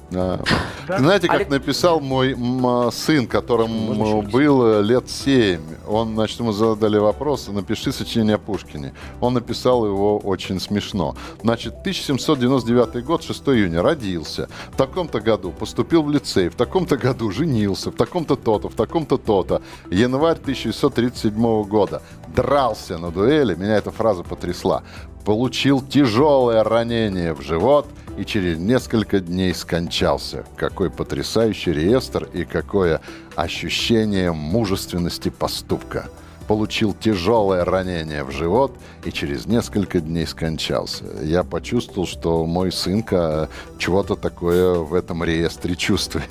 Да. 0.09 0.39
Знаете, 0.87 1.27
как 1.27 1.49
написал 1.49 1.99
мой 1.99 2.35
сын, 2.91 3.27
которому 3.27 4.21
было 4.21 4.79
лет 4.79 5.09
7. 5.09 5.59
Он, 5.87 6.13
значит, 6.13 6.39
ему 6.39 6.53
задали 6.53 6.97
вопрос, 6.97 7.47
напиши 7.47 7.91
сочинение 7.91 8.35
о 8.35 8.39
Пушкине. 8.39 8.93
Он 9.19 9.33
написал 9.33 9.85
его 9.85 10.17
очень 10.17 10.61
смешно. 10.61 11.15
Значит, 11.41 11.75
1799 11.81 13.03
год, 13.03 13.23
6 13.23 13.41
июня, 13.49 13.81
родился. 13.81 14.47
В 14.71 14.77
таком-то 14.77 15.19
году 15.19 15.51
поступил 15.51 16.03
в 16.03 16.11
лицей, 16.11 16.47
в 16.49 16.55
таком-то 16.55 16.97
году 16.97 17.29
женился, 17.31 17.91
в 17.91 17.95
таком-то 17.95 18.35
то-то, 18.37 18.69
в 18.69 18.75
таком-то 18.75 19.17
то-то. 19.17 19.61
Январь 19.91 20.37
1637 20.37 21.63
года. 21.63 22.01
Дрался 22.33 22.97
на 22.97 23.11
дуэли, 23.11 23.55
меня 23.55 23.75
эта 23.77 23.91
фраза 23.91 24.23
потрясла. 24.23 24.83
Получил 25.27 25.81
тяжелое 25.81 26.63
ранение 26.63 27.33
в 27.33 27.41
живот– 27.41 27.85
и 28.17 28.25
через 28.25 28.57
несколько 28.57 29.19
дней 29.19 29.53
скончался. 29.53 30.43
Какой 30.57 30.89
потрясающий 30.89 31.71
реестр 31.71 32.27
и 32.33 32.43
какое 32.43 33.01
ощущение 33.35 34.33
мужественности 34.33 35.29
поступка 35.29 36.09
получил 36.47 36.93
тяжелое 36.93 37.65
ранение 37.65 38.23
в 38.23 38.31
живот 38.31 38.71
и 39.03 39.11
через 39.11 39.45
несколько 39.45 39.99
дней 39.99 40.25
скончался. 40.25 41.03
Я 41.21 41.43
почувствовал, 41.43 42.07
что 42.07 42.45
мой 42.45 42.71
сынка 42.71 43.49
чего-то 43.77 44.15
такое 44.15 44.75
в 44.75 44.93
этом 44.93 45.23
реестре 45.23 45.75
чувствует. 45.75 46.29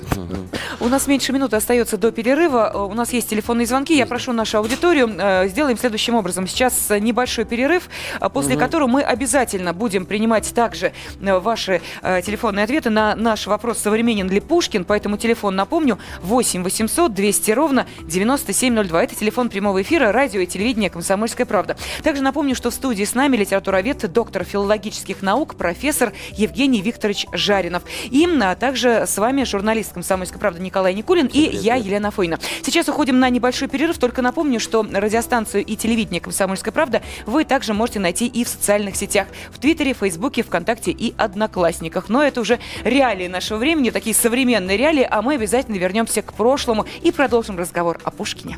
У 0.79 0.87
нас 0.87 1.07
меньше 1.07 1.33
минуты 1.33 1.55
остается 1.55 1.97
до 1.97 2.11
перерыва. 2.11 2.87
У 2.89 2.93
нас 2.93 3.13
есть 3.13 3.29
телефонные 3.29 3.67
звонки. 3.67 3.95
Я 3.95 4.05
прошу 4.05 4.33
нашу 4.33 4.57
аудиторию. 4.57 5.09
Э, 5.17 5.47
сделаем 5.47 5.77
следующим 5.77 6.15
образом. 6.15 6.47
Сейчас 6.47 6.89
небольшой 6.89 7.45
перерыв, 7.45 7.89
э, 8.19 8.29
после 8.29 8.55
угу. 8.55 8.63
которого 8.63 8.87
мы 8.87 9.01
обязательно 9.01 9.73
будем 9.73 10.05
принимать 10.05 10.53
также 10.53 10.93
э, 11.21 11.39
ваши 11.39 11.81
телефонные 12.01 12.63
ответы 12.63 12.89
на 12.89 13.15
наш 13.15 13.47
вопрос 13.47 13.79
«Современен 13.79 14.29
ли 14.29 14.39
Пушкин?». 14.39 14.85
Поэтому 14.85 15.17
телефон, 15.17 15.55
напомню, 15.55 15.97
8 16.21 16.63
800 16.63 17.13
200 17.13 17.51
ровно 17.51 17.85
9702. 18.03 19.03
Это 19.03 19.15
телефон 19.15 19.49
прямого 19.49 19.81
эфира 19.81 20.06
эфира 20.07 20.11
радио 20.11 20.41
и 20.41 20.45
телевидения 20.45 20.89
«Комсомольская 20.89 21.45
правда». 21.45 21.77
Также 22.03 22.21
напомню, 22.21 22.55
что 22.55 22.69
в 22.69 22.73
студии 22.73 23.03
с 23.03 23.15
нами 23.15 23.37
литературовед, 23.37 24.11
доктор 24.11 24.43
филологических 24.43 25.21
наук, 25.21 25.55
профессор 25.55 26.13
Евгений 26.31 26.81
Викторович 26.81 27.27
Жаринов. 27.33 27.83
И 28.05 28.27
а 28.41 28.55
также 28.55 29.05
с 29.07 29.17
вами 29.17 29.43
журналист 29.43 29.93
«Комсомольской 29.93 30.39
правды» 30.39 30.61
Николай 30.61 30.93
Никулин 30.93 31.27
и 31.27 31.39
я, 31.39 31.75
Елена 31.75 32.11
Фойна. 32.11 32.39
Сейчас 32.61 32.87
уходим 32.89 33.19
на 33.19 33.29
небольшой 33.29 33.67
перерыв. 33.67 33.97
Только 33.97 34.21
напомню, 34.21 34.59
что 34.59 34.83
радиостанцию 34.83 35.65
и 35.65 35.75
телевидение 35.75 36.21
«Комсомольская 36.21 36.71
правда» 36.71 37.01
вы 37.25 37.45
также 37.45 37.73
можете 37.73 37.99
найти 37.99 38.27
и 38.27 38.43
в 38.43 38.47
социальных 38.47 38.95
сетях. 38.95 39.27
В 39.49 39.59
Твиттере, 39.59 39.93
Фейсбуке, 39.93 40.43
ВКонтакте 40.43 40.91
и 40.91 41.13
Одноклассниках. 41.17 42.09
Но 42.09 42.23
это 42.23 42.41
уже 42.41 42.59
реалии 42.83 43.27
нашего 43.27 43.57
времени, 43.57 43.89
такие 43.89 44.15
современные 44.15 44.77
реалии, 44.77 45.07
а 45.09 45.21
мы 45.21 45.35
обязательно 45.35 45.77
вернемся 45.77 46.21
к 46.21 46.33
прошлому 46.33 46.85
и 47.01 47.11
продолжим 47.11 47.57
разговор 47.57 47.99
о 48.03 48.11
Пушкине. 48.11 48.57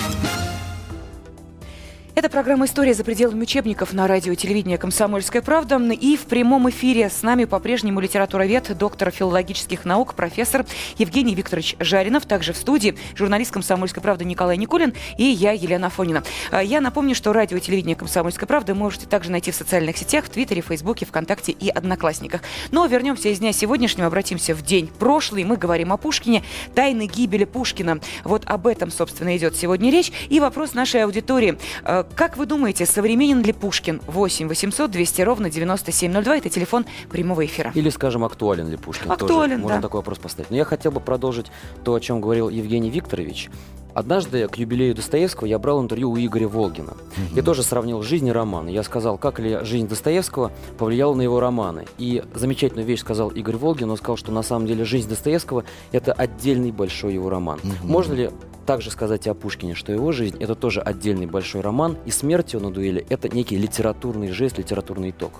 Это 2.21 2.29
программа 2.29 2.65
«История 2.65 2.93
за 2.93 3.03
пределами 3.03 3.41
учебников» 3.41 3.93
на 3.93 4.05
радио 4.05 4.35
телевидении 4.35 4.77
«Комсомольская 4.77 5.41
правда». 5.41 5.79
И 5.79 6.15
в 6.15 6.25
прямом 6.25 6.69
эфире 6.69 7.09
с 7.09 7.23
нами 7.23 7.45
по-прежнему 7.45 7.99
литературовед, 7.99 8.77
доктор 8.77 9.09
филологических 9.09 9.85
наук, 9.85 10.13
профессор 10.13 10.63
Евгений 10.99 11.33
Викторович 11.33 11.77
Жаринов. 11.79 12.27
Также 12.27 12.53
в 12.53 12.57
студии 12.57 12.95
журналист 13.15 13.51
«Комсомольской 13.51 14.03
правды» 14.03 14.23
Николай 14.23 14.57
Никулин 14.57 14.93
и 15.17 15.23
я, 15.23 15.53
Елена 15.53 15.89
Фонина. 15.89 16.23
А, 16.51 16.61
я 16.61 16.79
напомню, 16.79 17.15
что 17.15 17.33
радио 17.33 17.57
телевидение 17.57 17.95
«Комсомольская 17.95 18.45
правда» 18.45 18.75
можете 18.75 19.07
также 19.07 19.31
найти 19.31 19.49
в 19.49 19.55
социальных 19.55 19.97
сетях, 19.97 20.25
в 20.25 20.29
Твиттере, 20.29 20.61
Фейсбуке, 20.61 21.07
ВКонтакте 21.07 21.53
и 21.53 21.69
Одноклассниках. 21.69 22.41
Но 22.69 22.85
вернемся 22.85 23.29
из 23.29 23.39
дня 23.39 23.51
сегодняшнего, 23.51 24.05
обратимся 24.05 24.53
в 24.53 24.61
день 24.61 24.91
прошлый. 24.99 25.43
Мы 25.43 25.57
говорим 25.57 25.91
о 25.91 25.97
Пушкине, 25.97 26.43
тайны 26.75 27.07
гибели 27.07 27.45
Пушкина. 27.45 27.99
Вот 28.23 28.43
об 28.45 28.67
этом, 28.67 28.91
собственно, 28.91 29.35
идет 29.35 29.55
сегодня 29.55 29.89
речь. 29.89 30.11
И 30.29 30.39
вопрос 30.39 30.75
нашей 30.75 31.03
аудитории 31.03 31.57
а, 31.83 32.05
как 32.15 32.37
вы 32.37 32.45
думаете, 32.45 32.85
современен 32.85 33.41
ли 33.41 33.53
Пушкин? 33.53 34.01
8 34.07 34.47
800 34.47 34.91
200 34.91 35.21
ровно 35.21 35.49
9702. 35.49 36.37
Это 36.37 36.49
телефон 36.49 36.85
прямого 37.09 37.45
эфира. 37.45 37.71
Или, 37.75 37.89
скажем, 37.89 38.23
актуален 38.23 38.69
ли 38.69 38.77
Пушкин? 38.77 39.11
Актуален, 39.11 39.27
Тоже. 39.33 39.55
да. 39.55 39.57
Можно 39.57 39.81
такой 39.81 39.99
вопрос 39.99 40.19
поставить. 40.19 40.49
Но 40.49 40.57
я 40.57 40.65
хотел 40.65 40.91
бы 40.91 40.99
продолжить 40.99 41.47
то, 41.83 41.93
о 41.93 41.99
чем 41.99 42.21
говорил 42.21 42.49
Евгений 42.49 42.89
Викторович. 42.89 43.49
Однажды 43.93 44.47
к 44.47 44.55
юбилею 44.55 44.95
Достоевского 44.95 45.47
я 45.47 45.59
брал 45.59 45.81
интервью 45.81 46.11
у 46.11 46.17
Игоря 46.17 46.47
Волгина. 46.47 46.91
Mm-hmm. 46.91 47.35
Я 47.35 47.43
тоже 47.43 47.63
сравнил 47.63 48.01
жизнь 48.01 48.27
и 48.27 48.31
роман. 48.31 48.67
Я 48.67 48.83
сказал, 48.83 49.17
как 49.17 49.39
ли 49.39 49.59
жизнь 49.63 49.87
Достоевского 49.87 50.51
повлияла 50.77 51.13
на 51.13 51.21
его 51.21 51.39
романы. 51.39 51.85
И 51.97 52.23
замечательную 52.33 52.85
вещь 52.85 53.01
сказал 53.01 53.29
Игорь 53.29 53.57
Волгин. 53.57 53.89
Он 53.91 53.97
сказал, 53.97 54.17
что 54.17 54.31
на 54.31 54.43
самом 54.43 54.67
деле 54.67 54.85
жизнь 54.85 55.09
Достоевского– 55.09 55.63
это 55.91 56.13
отдельный 56.13 56.71
большой 56.71 57.13
его 57.13 57.29
роман. 57.29 57.59
Mm-hmm. 57.61 57.75
Можно 57.83 58.13
ли 58.13 58.31
также 58.65 58.91
сказать 58.91 59.27
о 59.27 59.33
Пушкине, 59.33 59.75
что 59.75 59.91
его 59.91 60.11
жизнь– 60.11 60.37
это 60.39 60.55
тоже 60.55 60.81
отдельный 60.81 61.25
большой 61.25 61.61
роман, 61.61 61.97
и 62.05 62.11
смерть 62.11 62.53
его 62.53 62.63
на 62.63 62.71
дуэли– 62.71 63.05
это 63.09 63.27
некий 63.29 63.57
литературный 63.57 64.31
жест, 64.31 64.57
литературный 64.57 65.09
итог. 65.09 65.33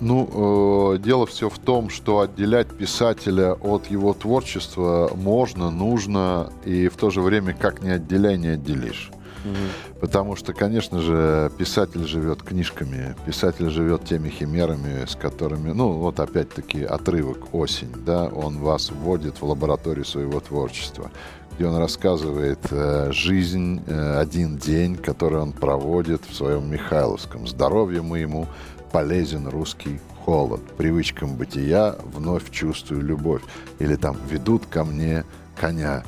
Ну, 0.00 0.94
э, 0.94 0.98
дело 0.98 1.26
все 1.26 1.48
в 1.48 1.58
том, 1.58 1.88
что 1.88 2.20
отделять 2.20 2.68
писателя 2.68 3.54
от 3.54 3.86
его 3.86 4.12
творчества 4.12 5.10
можно, 5.14 5.70
нужно, 5.70 6.52
и 6.64 6.88
в 6.88 6.96
то 6.96 7.10
же 7.10 7.20
время 7.20 7.54
как 7.54 7.82
не 7.82 7.90
отделяй, 7.90 8.36
не 8.36 8.48
отделишь. 8.48 9.10
Угу. 9.44 10.00
Потому 10.00 10.36
что, 10.36 10.52
конечно 10.52 11.00
же, 11.00 11.50
писатель 11.56 12.06
живет 12.06 12.42
книжками, 12.42 13.14
писатель 13.24 13.70
живет 13.70 14.04
теми 14.04 14.28
химерами, 14.28 15.06
с 15.06 15.16
которыми, 15.16 15.72
ну, 15.72 15.92
вот 15.92 16.20
опять-таки 16.20 16.82
отрывок 16.82 17.54
«Осень», 17.54 17.92
да, 18.04 18.24
он 18.24 18.58
вас 18.58 18.90
вводит 18.90 19.40
в 19.40 19.44
лабораторию 19.44 20.04
своего 20.04 20.40
творчества 20.40 21.10
где 21.56 21.66
он 21.66 21.76
рассказывает 21.76 22.58
э, 22.70 23.10
жизнь, 23.12 23.82
э, 23.86 24.18
один 24.18 24.58
день, 24.58 24.96
который 24.96 25.40
он 25.40 25.52
проводит 25.52 26.22
в 26.28 26.34
своем 26.34 26.70
Михайловском. 26.70 27.46
Здоровье 27.46 28.02
моему 28.02 28.46
полезен 28.92 29.48
русский 29.48 29.98
холод. 30.24 30.60
Привычкам 30.76 31.34
бытия 31.34 31.96
вновь 32.04 32.50
чувствую 32.50 33.02
любовь. 33.02 33.42
Или 33.78 33.96
там 33.96 34.16
«ведут 34.28 34.66
ко 34.66 34.84
мне 34.84 35.24
коня» 35.58 36.04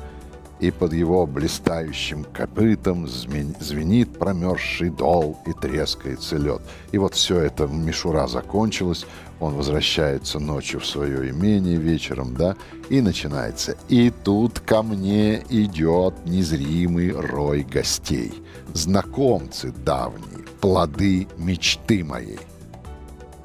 и 0.59 0.71
под 0.71 0.93
его 0.93 1.25
блистающим 1.25 2.25
копытом 2.25 3.07
звенит 3.07 4.19
промерзший 4.19 4.89
дол 4.89 5.39
и 5.47 5.53
трескается 5.53 6.35
лед. 6.35 6.61
И 6.91 6.97
вот 6.97 7.15
все 7.15 7.39
это 7.39 7.65
мишура 7.65 8.27
закончилась, 8.27 9.05
он 9.39 9.55
возвращается 9.55 10.39
ночью 10.39 10.79
в 10.79 10.85
свое 10.85 11.29
имение 11.29 11.77
вечером, 11.77 12.35
да, 12.35 12.55
и 12.89 13.01
начинается. 13.01 13.77
И 13.87 14.11
тут 14.11 14.59
ко 14.59 14.83
мне 14.83 15.43
идет 15.49 16.13
незримый 16.25 17.11
рой 17.11 17.63
гостей, 17.63 18.33
знакомцы 18.73 19.71
давние, 19.71 20.45
плоды 20.59 21.27
мечты 21.37 22.03
моей. 22.03 22.39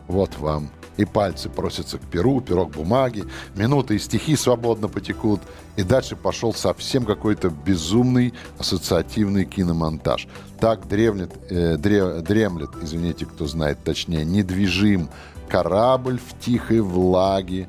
Вот 0.09 0.37
вам 0.39 0.71
и 0.97 1.05
пальцы 1.05 1.49
просятся 1.49 1.99
к 1.99 2.03
перу, 2.03 2.41
пирог 2.41 2.71
бумаги, 2.71 3.25
минуты 3.57 3.97
и 3.97 3.99
стихи 3.99 4.37
свободно 4.37 4.89
потекут, 4.89 5.41
и 5.77 5.83
дальше 5.83 6.15
пошел 6.15 6.55
совсем 6.55 7.05
какой-то 7.05 7.51
безумный 7.51 8.33
ассоциативный 8.59 9.45
киномонтаж. 9.45 10.29
Так 10.61 10.87
древлет, 10.87 11.33
э, 11.51 11.77
дре, 11.77 12.21
дремлет, 12.21 12.71
извините, 12.81 13.27
кто 13.27 13.47
знает 13.47 13.83
точнее, 13.83 14.25
недвижим 14.25 15.09
корабль 15.49 16.19
в 16.19 16.39
тихой 16.41 16.81
влаге. 16.81 17.69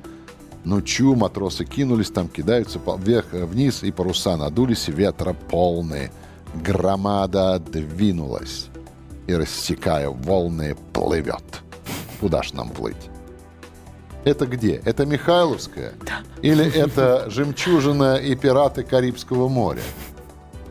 Ну, 0.63 0.81
чу, 0.81 1.15
матросы 1.15 1.63
кинулись, 1.65 2.09
там 2.09 2.27
кидаются 2.27 2.79
вверх, 2.97 3.27
вниз, 3.31 3.83
и 3.83 3.91
паруса 3.91 4.35
надулись, 4.37 4.87
ветра 4.87 5.33
полные. 5.33 6.11
Громада 6.55 7.59
двинулась 7.59 8.67
и, 9.27 9.35
рассекая 9.35 10.09
волны, 10.09 10.75
плывет. 10.93 11.43
Куда 12.19 12.41
ж 12.41 12.53
нам 12.53 12.69
плыть? 12.69 13.09
Это 14.23 14.47
где? 14.47 14.81
Это 14.85 15.05
Михайловская? 15.05 15.93
Да. 16.03 16.21
Или 16.41 16.65
это 16.65 17.29
«Жемчужина 17.29 18.15
и 18.15 18.35
пираты 18.35 18.83
Карибского 18.83 19.47
моря»? 19.49 19.83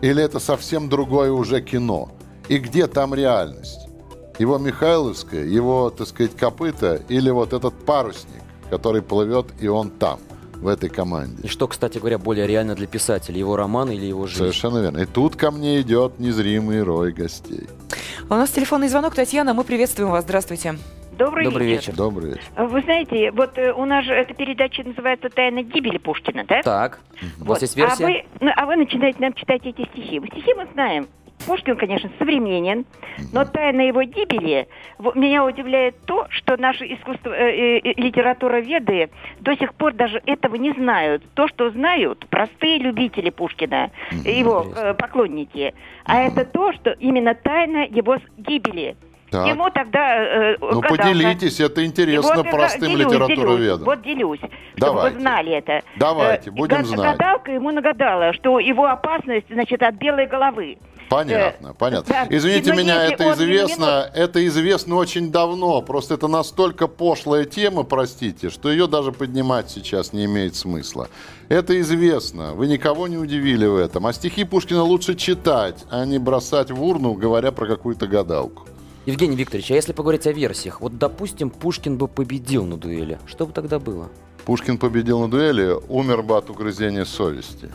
Или 0.01 0.23
это 0.23 0.40
совсем 0.40 0.88
другое 0.88 1.31
уже 1.31 1.62
кино? 1.62 2.11
И 2.49 2.59
где 2.59 2.88
там 2.88 3.14
реальность? 3.14 3.88
Его 4.38 4.59
Михайловская, 4.59 5.44
его, 5.44 5.90
так 5.90 6.09
сказать, 6.09 6.37
копыта 6.37 7.01
или 7.09 7.31
вот 7.31 7.53
этот 7.53 7.75
парусник, 7.85 8.42
который 8.68 9.01
плывет, 9.01 9.47
и 9.61 9.68
он 9.68 9.90
там 9.90 10.18
в 10.57 10.66
этой 10.66 10.88
команде. 10.88 11.42
И 11.44 11.49
что, 11.49 11.68
кстати 11.68 11.99
говоря, 11.99 12.18
более 12.18 12.47
реально 12.47 12.75
для 12.75 12.87
писателя, 12.87 13.38
его 13.38 13.55
роман 13.57 13.90
или 13.90 14.07
его 14.07 14.27
жизнь? 14.27 14.38
Совершенно 14.38 14.79
верно. 14.79 14.99
И 14.99 15.07
тут 15.07 15.37
ко 15.37 15.51
мне 15.51 15.81
идет 15.83 16.18
незримый 16.18 16.83
рой 16.83 17.12
гостей. 17.12 17.68
У 18.29 18.35
нас 18.35 18.51
телефонный 18.51 18.88
звонок. 18.88 19.14
Татьяна, 19.14 19.55
мы 19.55 19.62
приветствуем 19.62 20.11
вас. 20.11 20.25
Здравствуйте. 20.25 20.77
Добрый, 21.16 21.44
Добрый 21.44 21.66
вечер. 21.66 21.92
вечер. 21.92 21.97
Добрый 21.97 22.31
вечер. 22.31 22.42
Вы 22.57 22.81
знаете, 22.81 23.31
вот 23.31 23.57
э, 23.57 23.73
у 23.73 23.85
нас 23.85 24.05
же 24.05 24.12
эта 24.12 24.35
передача 24.35 24.83
называется 24.83 25.29
«Тайна 25.29 25.62
гибели 25.62 25.99
Пушкина», 25.99 26.44
да? 26.44 26.61
Так. 26.62 26.99
Вот. 27.38 27.47
У 27.47 27.51
вас 27.51 27.62
есть 27.62 27.77
версия? 27.77 28.05
А 28.05 28.09
вы, 28.09 28.25
ну, 28.40 28.51
а 28.57 28.66
вы 28.66 28.77
начинаете 28.77 29.18
нам 29.20 29.33
читать 29.35 29.61
эти 29.64 29.87
стихи. 29.92 30.20
Стихи 30.27 30.55
мы 30.55 30.66
знаем. 30.73 31.07
Пушкин, 31.47 31.77
конечно, 31.77 32.11
современен, 32.18 32.87
но 33.33 33.44
тайна 33.44 33.83
его 33.83 34.03
гибели 34.03 34.66
меня 35.14 35.44
удивляет 35.44 35.97
то, 36.07 36.27
что 36.31 36.57
наши 36.57 36.87
искусство, 36.87 37.31
э, 37.31 37.79
э, 37.79 37.92
литература 37.97 38.61
веды 38.61 39.11
до 39.40 39.57
сих 39.57 39.75
пор 39.75 39.92
даже 39.92 40.23
этого 40.27 40.57
не 40.57 40.73
знают. 40.73 41.23
То, 41.35 41.49
что 41.49 41.70
знают 41.70 42.27
простые 42.31 42.79
любители 42.79 43.31
Пушкина, 43.31 43.90
его 44.25 44.66
э, 44.75 44.94
поклонники, 44.94 45.75
а 46.05 46.23
это 46.23 46.44
то, 46.44 46.73
что 46.73 46.92
именно 46.92 47.35
тайна 47.35 47.85
его 47.85 48.16
гибели. 48.38 48.97
Так. 49.35 49.49
Ему 49.49 49.68
тогда... 49.70 50.16
Э, 50.16 50.57
ну, 50.61 50.81
гадалка. 50.81 50.88
поделитесь, 50.90 51.59
это 51.59 51.85
интересно 51.85 52.37
вот, 52.37 52.51
простым 52.51 52.90
делюсь, 52.90 53.12
литературоведом. 53.12 53.85
Вот 53.85 54.03
делюсь, 54.03 54.38
Давайте. 54.77 54.77
чтобы 54.77 55.01
вы 55.01 55.20
знали 55.20 55.53
это. 55.55 55.81
Давайте, 55.97 56.51
будем 56.53 56.77
Гад, 56.77 56.87
знать. 56.87 57.18
Гадалка 57.18 57.51
ему 57.51 57.73
нагадала, 57.73 58.33
что 58.35 58.61
его 58.61 58.87
опасность, 58.87 59.47
значит, 59.51 59.83
от 59.83 59.97
белой 59.97 60.29
головы. 60.29 60.79
Понятно, 61.09 61.70
э, 61.70 61.75
понятно. 61.77 62.14
Да, 62.14 62.27
Извините 62.31 62.75
меня, 62.75 63.07
это 63.07 63.33
известно, 63.33 64.09
не... 64.14 64.20
это 64.20 64.47
известно 64.47 64.94
очень 64.94 65.33
давно. 65.33 65.83
Просто 65.83 66.14
это 66.14 66.29
настолько 66.29 66.87
пошлая 66.87 67.44
тема, 67.44 67.83
простите, 67.83 68.51
что 68.51 68.70
ее 68.70 68.87
даже 68.87 69.11
поднимать 69.11 69.68
сейчас 69.68 70.12
не 70.12 70.27
имеет 70.27 70.55
смысла. 70.55 71.09
Это 71.49 71.81
известно. 71.81 72.53
Вы 72.55 72.68
никого 72.68 73.09
не 73.09 73.16
удивили 73.16 73.66
в 73.66 73.77
этом. 73.77 74.07
А 74.07 74.12
стихи 74.12 74.44
Пушкина 74.44 74.85
лучше 74.85 75.16
читать, 75.16 75.85
а 75.90 76.05
не 76.05 76.18
бросать 76.18 76.70
в 76.70 76.81
урну, 76.81 77.14
говоря 77.14 77.51
про 77.51 77.66
какую-то 77.66 78.07
гадалку. 78.07 78.68
Евгений 79.07 79.37
Викторович, 79.37 79.71
а 79.71 79.75
если 79.75 79.93
поговорить 79.93 80.27
о 80.27 80.33
версиях, 80.33 80.81
вот, 80.81 80.97
допустим, 80.97 81.51
Пушкин 81.51 81.99
бы 81.99 82.09
победил 82.09 82.64
на 82.64 82.79
дуэли, 82.79 83.19
что 83.27 83.47
бы 83.47 83.53
тогда 83.53 83.79
было? 83.79 84.09
Пушкин 84.47 84.79
победил 84.79 85.21
на 85.21 85.29
дуэли, 85.29 85.77
умер 85.88 86.23
бы 86.23 86.37
от 86.38 86.49
угрызения 86.49 87.05
совести. 87.05 87.71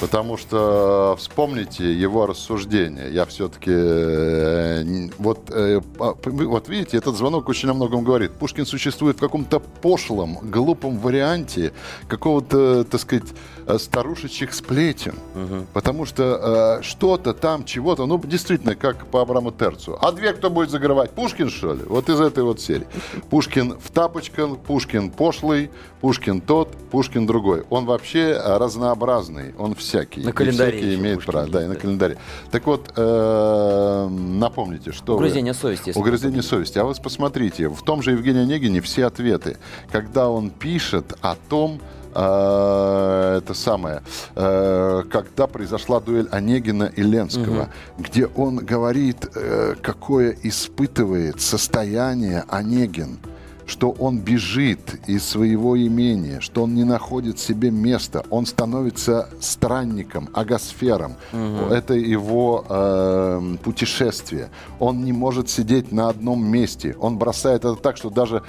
Потому 0.00 0.36
что 0.36 1.14
вспомните 1.18 1.92
его 1.94 2.26
рассуждения. 2.26 3.08
Я 3.08 3.26
все-таки... 3.26 3.70
Э, 3.72 5.08
вот, 5.18 5.50
э, 5.50 5.80
вот 5.96 6.68
видите, 6.68 6.96
этот 6.96 7.16
звонок 7.16 7.48
очень 7.48 7.70
о 7.70 7.74
многом 7.74 8.02
говорит. 8.02 8.32
Пушкин 8.32 8.66
существует 8.66 9.16
в 9.16 9.20
каком-то 9.20 9.60
пошлом, 9.60 10.38
глупом 10.42 10.98
варианте 10.98 11.72
какого-то, 12.08 12.84
так 12.84 13.00
сказать, 13.00 13.28
э, 13.63 13.63
старушечьих 13.78 14.52
сплетен. 14.54 15.14
Угу. 15.34 15.66
Потому 15.72 16.04
что 16.04 16.80
что-то 16.82 17.32
там, 17.34 17.64
чего-то, 17.64 18.06
ну, 18.06 18.18
действительно, 18.18 18.74
как 18.74 19.06
по 19.06 19.20
Абраму 19.20 19.52
Терцу. 19.52 19.98
А 20.00 20.12
две 20.12 20.32
кто 20.32 20.50
будет 20.50 20.70
загрывать? 20.70 21.10
Пушкин, 21.10 21.50
что 21.50 21.74
ли? 21.74 21.82
Вот 21.86 22.08
из 22.08 22.20
этой 22.20 22.44
вот 22.44 22.60
серии. 22.60 22.86
Пушкин 23.30 23.76
в 23.78 23.90
тапочках, 23.90 24.58
Пушкин 24.58 25.10
пошлый, 25.10 25.70
Пушкин 26.00 26.40
тот, 26.40 26.76
Пушкин 26.90 27.26
другой. 27.26 27.64
Он 27.70 27.86
вообще 27.86 28.40
разнообразный. 28.44 29.54
Он 29.58 29.74
всякий. 29.74 30.22
На 30.22 30.32
календаре. 30.32 30.78
Всякий 30.78 30.94
имеет 30.96 31.24
право. 31.24 31.46
Да, 31.48 31.64
и 31.64 31.66
на 31.66 31.76
календаре. 31.76 32.18
Так 32.50 32.66
вот, 32.66 32.92
э, 32.96 34.08
напомните, 34.08 34.92
что 34.92 35.14
Угрызение 35.14 35.52
вы... 35.52 35.58
совести. 35.58 35.92
Угрызение 35.94 36.42
совести. 36.42 36.78
А 36.78 36.84
вы 36.84 36.94
посмотрите, 36.94 37.68
в 37.68 37.82
том 37.82 38.02
же 38.02 38.12
Евгении 38.12 38.42
Онегине 38.42 38.80
все 38.80 39.06
ответы. 39.06 39.56
Когда 39.90 40.28
он 40.28 40.50
пишет 40.50 41.14
о 41.20 41.36
том, 41.36 41.80
э, 42.14 43.38
это 43.38 43.54
самое, 43.54 44.02
э, 44.34 45.02
когда 45.10 45.46
произошла 45.46 46.00
дуэль 46.00 46.28
Онегина 46.30 46.84
и 46.84 47.02
Ленского, 47.02 47.62
угу. 47.62 48.04
где 48.04 48.26
он 48.26 48.56
говорит, 48.56 49.28
э, 49.34 49.74
какое 49.82 50.36
испытывает 50.42 51.40
состояние 51.40 52.44
Онегин 52.48 53.18
что 53.66 53.90
он 53.90 54.18
бежит 54.18 55.00
из 55.06 55.26
своего 55.26 55.80
имения, 55.80 56.40
что 56.40 56.64
он 56.64 56.74
не 56.74 56.84
находит 56.84 57.38
себе 57.38 57.70
места, 57.70 58.24
он 58.30 58.46
становится 58.46 59.28
странником, 59.40 60.28
агосфером. 60.32 61.14
Угу. 61.32 61.72
Это 61.72 61.94
его 61.94 62.64
э, 62.68 63.56
путешествие. 63.62 64.50
Он 64.78 65.04
не 65.04 65.12
может 65.12 65.48
сидеть 65.48 65.92
на 65.92 66.08
одном 66.08 66.46
месте. 66.46 66.94
Он 67.00 67.18
бросает 67.18 67.64
это 67.64 67.76
так, 67.76 67.96
что 67.96 68.10
даже 68.10 68.42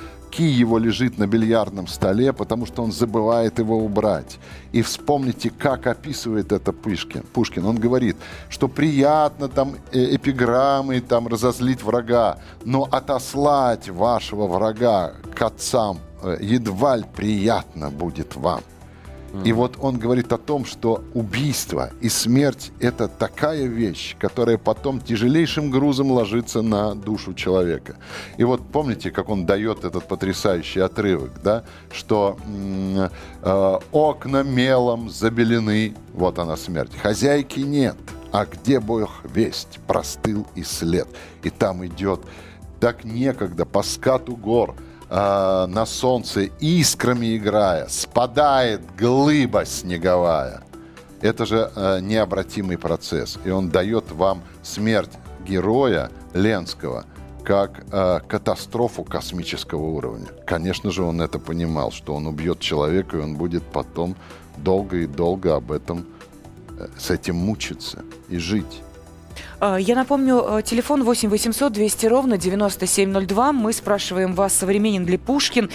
его 0.43 0.77
лежит 0.77 1.17
на 1.17 1.27
бильярдном 1.27 1.87
столе, 1.87 2.33
потому 2.33 2.65
что 2.65 2.83
он 2.83 2.91
забывает 2.91 3.59
его 3.59 3.77
убрать. 3.77 4.37
И 4.71 4.81
вспомните, 4.81 5.49
как 5.49 5.87
описывает 5.87 6.51
это 6.51 6.73
Пушкин. 6.73 7.23
Пушкин. 7.33 7.65
Он 7.65 7.77
говорит, 7.77 8.17
что 8.49 8.67
приятно 8.67 9.47
там 9.47 9.75
э, 9.91 10.15
эпиграммы 10.15 11.01
там 11.01 11.27
разозлить 11.27 11.83
врага, 11.83 12.37
но 12.63 12.83
отослать 12.83 13.89
вашего 13.89 14.47
врага 14.47 15.13
к 15.33 15.41
отцам 15.41 15.99
э, 16.21 16.37
едва 16.41 16.97
ли 16.97 17.05
приятно 17.15 17.89
будет 17.89 18.35
вам. 18.35 18.61
И 19.43 19.51
вот 19.53 19.77
он 19.81 19.97
говорит 19.97 20.31
о 20.31 20.37
том, 20.37 20.65
что 20.65 21.03
убийство 21.13 21.91
и 22.01 22.09
смерть– 22.09 22.71
это 22.79 23.07
такая 23.07 23.65
вещь, 23.65 24.15
которая 24.19 24.57
потом 24.57 24.99
тяжелейшим 25.01 25.71
грузом 25.71 26.11
ложится 26.11 26.61
на 26.61 26.95
душу 26.95 27.33
человека. 27.33 27.95
И 28.37 28.43
вот 28.43 28.61
помните, 28.71 29.11
как 29.11 29.29
он 29.29 29.45
дает 29.45 29.83
этот 29.83 30.07
потрясающий 30.07 30.79
отрывок, 30.79 31.31
да, 31.43 31.63
что 31.91 32.37
э, 32.47 33.79
окна 33.91 34.43
мелом 34.43 35.09
забелены, 35.09 35.95
вот 36.13 36.39
она 36.39 36.55
смерть, 36.55 36.95
хозяйки 36.95 37.59
нет, 37.59 37.97
а 38.31 38.45
где 38.45 38.79
Бог 38.79 39.21
весть, 39.23 39.79
простыл 39.87 40.45
и 40.55 40.63
след. 40.63 41.07
И 41.43 41.49
там 41.49 41.85
идет 41.85 42.21
так 42.79 43.03
некогда 43.03 43.65
по 43.65 43.83
скату 43.83 44.35
гор– 44.35 44.75
э, 45.15 45.65
на 45.67 45.85
солнце 45.85 46.41
искрами 46.59 47.37
играя, 47.37 47.87
спадает 47.87 48.81
глыба 48.97 49.65
снеговая. 49.65 50.61
Это 51.21 51.45
же 51.45 51.71
э, 51.75 51.99
необратимый 52.01 52.77
процесс. 52.77 53.39
И 53.45 53.49
он 53.49 53.69
дает 53.69 54.11
вам 54.11 54.41
смерть 54.61 55.11
героя 55.47 56.11
Ленского 56.33 57.05
как 57.43 57.85
э, 57.91 58.19
катастрофу 58.27 59.03
космического 59.03 59.83
уровня. 59.83 60.27
Конечно 60.45 60.91
же, 60.91 61.03
он 61.03 61.21
это 61.21 61.39
понимал, 61.39 61.91
что 61.91 62.15
он 62.15 62.27
убьет 62.27 62.59
человека, 62.59 63.17
и 63.17 63.21
он 63.21 63.35
будет 63.35 63.63
потом 63.63 64.15
долго 64.57 64.97
и 64.97 65.07
долго 65.07 65.55
об 65.55 65.71
этом 65.71 66.05
э, 66.77 66.87
с 66.97 67.11
этим 67.11 67.35
мучиться 67.35 68.03
и 68.29 68.37
жить. 68.37 68.81
А, 69.59 69.77
я 69.77 69.95
напомню, 69.95 70.43
э, 70.47 70.61
телефон 70.63 71.03
8 71.03 71.29
800 71.29 71.73
200 71.73 72.05
ровно 72.07 72.37
9702. 72.37 73.51
Мы 73.53 73.73
спрашиваем 73.73 74.33
вас, 74.33 74.53
современен 74.53 75.05
ли 75.05 75.17
Пушкин. 75.17 75.69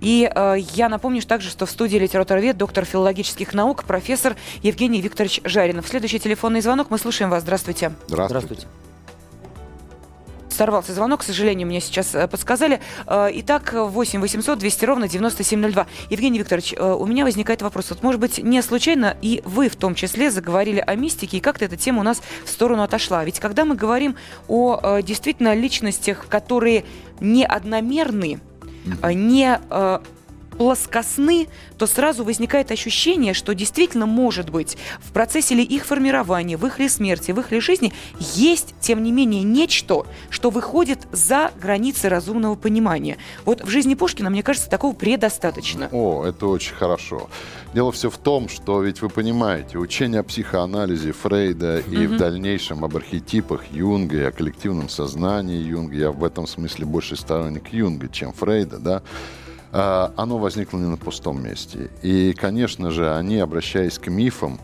И 0.00 0.30
э, 0.32 0.56
я 0.74 0.88
напомню 0.88 1.22
также, 1.22 1.50
что 1.50 1.66
в 1.66 1.70
студии 1.70 1.96
литературовед, 1.96 2.56
доктор 2.56 2.84
филологических 2.84 3.54
наук, 3.54 3.84
профессор 3.84 4.36
Евгений 4.62 5.00
Викторович 5.00 5.40
Жаринов. 5.44 5.88
Следующий 5.88 6.18
телефонный 6.18 6.60
звонок. 6.60 6.88
Мы 6.90 6.98
слушаем 6.98 7.30
вас. 7.30 7.42
Здравствуйте. 7.42 7.92
Здравствуйте. 8.08 8.46
Здравствуйте 8.46 8.95
сорвался 10.56 10.92
звонок, 10.92 11.20
к 11.20 11.22
сожалению, 11.22 11.68
мне 11.68 11.80
сейчас 11.80 12.14
э, 12.14 12.26
подсказали. 12.26 12.80
Э, 13.06 13.28
итак, 13.34 13.74
8 13.74 14.20
800 14.20 14.58
200 14.58 14.84
ровно 14.84 15.08
9702. 15.08 15.86
Евгений 16.10 16.38
Викторович, 16.38 16.74
э, 16.76 16.92
у 16.92 17.06
меня 17.06 17.24
возникает 17.24 17.62
вопрос. 17.62 17.90
Вот, 17.90 18.02
может 18.02 18.20
быть, 18.20 18.38
не 18.38 18.60
случайно 18.62 19.16
и 19.22 19.42
вы 19.44 19.68
в 19.68 19.76
том 19.76 19.94
числе 19.94 20.30
заговорили 20.30 20.82
о 20.84 20.94
мистике, 20.96 21.36
и 21.36 21.40
как-то 21.40 21.64
эта 21.64 21.76
тема 21.76 22.00
у 22.00 22.02
нас 22.02 22.22
в 22.44 22.48
сторону 22.48 22.82
отошла. 22.82 23.24
Ведь 23.24 23.38
когда 23.38 23.64
мы 23.64 23.76
говорим 23.76 24.16
о 24.48 25.00
действительно 25.00 25.54
личностях, 25.54 26.26
которые 26.28 26.84
не 27.20 27.44
одномерны, 27.44 28.40
не 29.02 29.60
плоскостны, 30.56 31.48
то 31.78 31.86
сразу 31.86 32.24
возникает 32.24 32.70
ощущение, 32.70 33.34
что 33.34 33.54
действительно, 33.54 34.06
может 34.06 34.50
быть, 34.50 34.76
в 35.00 35.12
процессе 35.12 35.54
ли 35.54 35.62
их 35.62 35.84
формирования, 35.84 36.56
в 36.56 36.66
их 36.66 36.78
ли 36.78 36.88
смерти, 36.88 37.32
в 37.32 37.40
их 37.40 37.50
ли 37.50 37.60
жизни 37.60 37.92
есть, 38.18 38.74
тем 38.80 39.02
не 39.02 39.12
менее, 39.12 39.42
нечто, 39.42 40.06
что 40.30 40.50
выходит 40.50 41.06
за 41.12 41.50
границы 41.60 42.08
разумного 42.08 42.54
понимания. 42.54 43.18
Вот 43.44 43.62
в 43.62 43.68
жизни 43.68 43.94
Пушкина, 43.94 44.30
мне 44.30 44.42
кажется, 44.42 44.68
такого 44.68 44.94
предостаточно. 44.94 45.88
О, 45.92 46.24
это 46.24 46.46
очень 46.46 46.74
хорошо. 46.74 47.28
Дело 47.74 47.92
все 47.92 48.10
в 48.10 48.18
том, 48.18 48.48
что 48.48 48.82
ведь 48.82 49.02
вы 49.02 49.08
понимаете, 49.08 49.78
учение 49.78 50.20
о 50.20 50.22
психоанализе 50.22 51.12
Фрейда 51.12 51.78
и 51.80 51.82
mm-hmm. 51.82 52.06
в 52.08 52.16
дальнейшем 52.16 52.84
об 52.84 52.96
архетипах 52.96 53.64
Юнга 53.70 54.16
и 54.16 54.22
о 54.22 54.32
коллективном 54.32 54.88
сознании 54.88 55.58
Юнга, 55.58 55.96
я 55.96 56.10
в 56.10 56.24
этом 56.24 56.46
смысле 56.46 56.86
больше 56.86 57.16
сторонник 57.16 57.72
Юнга, 57.72 58.08
чем 58.08 58.32
Фрейда, 58.32 58.78
да, 58.78 59.02
оно 59.72 60.38
возникло 60.38 60.78
не 60.78 60.86
на 60.86 60.96
пустом 60.96 61.42
месте. 61.42 61.90
И, 62.02 62.32
конечно 62.32 62.90
же, 62.90 63.14
они, 63.14 63.38
обращаясь 63.38 63.98
к 63.98 64.08
мифам, 64.08 64.58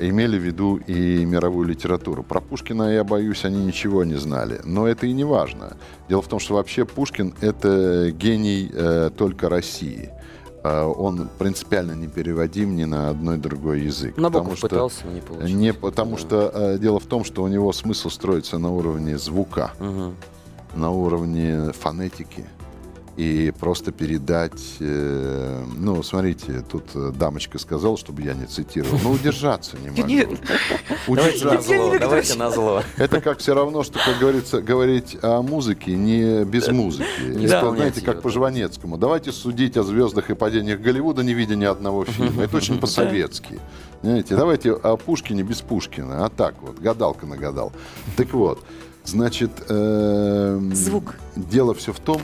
имели 0.00 0.38
в 0.38 0.42
виду 0.42 0.76
и 0.76 1.24
мировую 1.24 1.68
литературу. 1.68 2.22
Про 2.22 2.40
Пушкина, 2.40 2.94
я 2.94 3.04
боюсь, 3.04 3.44
они 3.44 3.64
ничего 3.64 4.04
не 4.04 4.16
знали. 4.16 4.60
Но 4.64 4.86
это 4.86 5.06
и 5.06 5.12
не 5.12 5.24
важно. 5.24 5.76
Дело 6.08 6.22
в 6.22 6.28
том, 6.28 6.38
что 6.38 6.54
вообще 6.54 6.84
Пушкин— 6.84 7.34
это 7.40 8.10
гений 8.10 8.70
э, 8.72 9.10
только 9.16 9.48
России. 9.48 10.10
Э, 10.62 10.84
он 10.84 11.28
принципиально 11.38 11.92
не 11.92 12.08
переводим 12.08 12.76
ни 12.76 12.84
на 12.84 13.10
одной 13.10 13.38
другой 13.38 13.82
язык. 13.82 14.16
Набоков 14.16 14.42
потому 14.42 14.56
что, 14.56 14.68
пытался, 14.68 15.06
не 15.06 15.20
получилось. 15.20 15.52
Не, 15.52 15.72
потому 15.72 16.12
да. 16.12 16.18
что 16.18 16.52
э, 16.54 16.78
дело 16.78 17.00
в 17.00 17.06
том, 17.06 17.24
что 17.24 17.42
у 17.42 17.48
него 17.48 17.72
смысл 17.72 18.10
строится 18.10 18.58
на 18.58 18.70
уровне 18.70 19.18
звука, 19.18 19.72
угу. 19.80 20.14
на 20.74 20.90
уровне 20.90 21.72
фонетики 21.72 22.46
и 23.18 23.50
просто 23.50 23.90
передать... 23.90 24.76
Э, 24.78 25.64
ну, 25.76 26.04
смотрите, 26.04 26.62
тут 26.70 26.84
э, 26.94 27.10
дамочка 27.12 27.58
сказала, 27.58 27.98
чтобы 27.98 28.22
я 28.22 28.32
не 28.32 28.46
цитировал. 28.46 28.96
Ну, 29.02 29.10
удержаться 29.10 29.76
не 29.76 29.90
могу. 29.90 30.36
Удержаться. 31.08 31.98
Давайте 31.98 32.38
на 32.38 32.52
зло. 32.52 32.84
Это 32.96 33.20
как 33.20 33.40
все 33.40 33.54
равно, 33.54 33.82
что, 33.82 33.98
как 33.98 34.20
говорится, 34.20 34.62
говорить 34.62 35.18
о 35.20 35.42
музыке 35.42 35.96
не 35.96 36.44
без 36.44 36.68
музыки. 36.68 37.44
Это, 37.44 37.68
знаете, 37.72 38.02
как 38.02 38.22
по 38.22 38.30
Жванецкому. 38.30 38.96
Давайте 38.96 39.32
судить 39.32 39.76
о 39.76 39.82
звездах 39.82 40.30
и 40.30 40.36
падениях 40.36 40.80
Голливуда, 40.80 41.24
не 41.24 41.34
видя 41.34 41.56
ни 41.56 41.64
одного 41.64 42.04
фильма. 42.04 42.44
Это 42.44 42.56
очень 42.56 42.78
по-советски. 42.80 43.58
Знаете, 44.00 44.36
давайте 44.36 44.70
о 44.74 44.96
Пушкине 44.96 45.42
без 45.42 45.60
Пушкина. 45.60 46.24
А 46.24 46.28
так 46.28 46.54
вот, 46.60 46.78
гадалка 46.78 47.26
нагадал. 47.26 47.72
Так 48.16 48.32
вот, 48.32 48.62
Значит, 49.08 49.50
э, 49.70 50.60
звук. 50.74 51.16
Дело 51.34 51.74
все 51.74 51.94
в 51.94 51.98
том, 51.98 52.20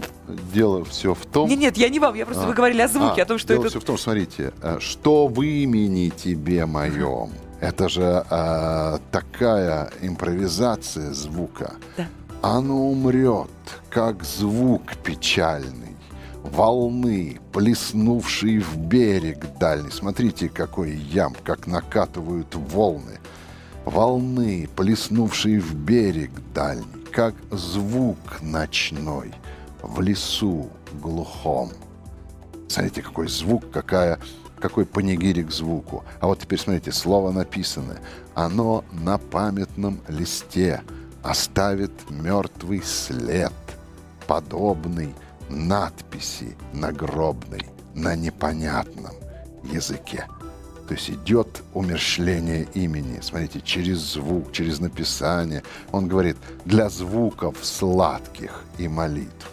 дело 0.52 0.84
все 0.84 1.14
в 1.14 1.24
том. 1.24 1.48
Нет, 1.48 1.58
нет, 1.58 1.76
я 1.78 1.88
не 1.88 1.98
вам, 1.98 2.14
я 2.14 2.26
просто 2.26 2.44
а, 2.44 2.46
вы 2.46 2.52
говорили 2.52 2.82
о 2.82 2.88
звуке, 2.88 3.22
а, 3.22 3.24
о 3.24 3.26
том, 3.26 3.38
что 3.38 3.54
дело 3.54 3.62
это. 3.62 3.70
все 3.70 3.80
в 3.80 3.84
том, 3.84 3.96
смотрите, 3.96 4.52
э, 4.60 4.76
что 4.80 5.26
в 5.26 5.40
имени 5.40 6.10
тебе 6.10 6.66
моем. 6.66 7.30
Это 7.60 7.88
же 7.88 8.26
а, 8.28 9.00
такая 9.10 9.90
импровизация 10.02 11.14
звука. 11.14 11.72
Да. 11.96 12.06
Оно 12.42 12.90
умрет, 12.90 13.48
как 13.88 14.22
звук 14.22 14.82
печальный 15.02 15.96
волны, 16.42 17.40
плеснувшие 17.52 18.60
в 18.60 18.76
берег 18.76 19.38
дальний. 19.58 19.90
Смотрите, 19.90 20.50
какой 20.50 20.92
ям, 20.94 21.34
как 21.44 21.66
накатывают 21.66 22.54
волны 22.54 23.20
волны, 23.84 24.68
плеснувшие 24.76 25.60
в 25.60 25.74
берег 25.74 26.30
дальний, 26.54 26.84
как 27.12 27.34
звук 27.50 28.18
ночной 28.40 29.32
в 29.82 30.00
лесу 30.00 30.70
глухом. 31.00 31.70
Смотрите, 32.68 33.02
какой 33.02 33.28
звук, 33.28 33.70
какая, 33.70 34.18
какой 34.58 34.86
панигирик 34.86 35.50
звуку. 35.50 36.04
А 36.20 36.26
вот 36.26 36.40
теперь 36.40 36.58
смотрите, 36.58 36.92
слово 36.92 37.30
написано. 37.30 37.98
Оно 38.34 38.84
на 38.92 39.18
памятном 39.18 40.00
листе 40.08 40.82
оставит 41.22 41.92
мертвый 42.10 42.82
след, 42.82 43.52
подобный 44.26 45.14
надписи 45.48 46.56
нагробной 46.72 47.60
на 47.94 48.16
непонятном 48.16 49.14
языке. 49.62 50.26
То 50.88 50.94
есть 50.94 51.10
идет 51.10 51.62
умершление 51.72 52.66
имени. 52.74 53.20
Смотрите, 53.22 53.60
через 53.60 53.98
звук, 53.98 54.52
через 54.52 54.80
написание. 54.80 55.62
Он 55.92 56.08
говорит, 56.08 56.36
для 56.64 56.88
звуков 56.90 57.56
сладких 57.62 58.64
и 58.78 58.88
молитв. 58.88 59.50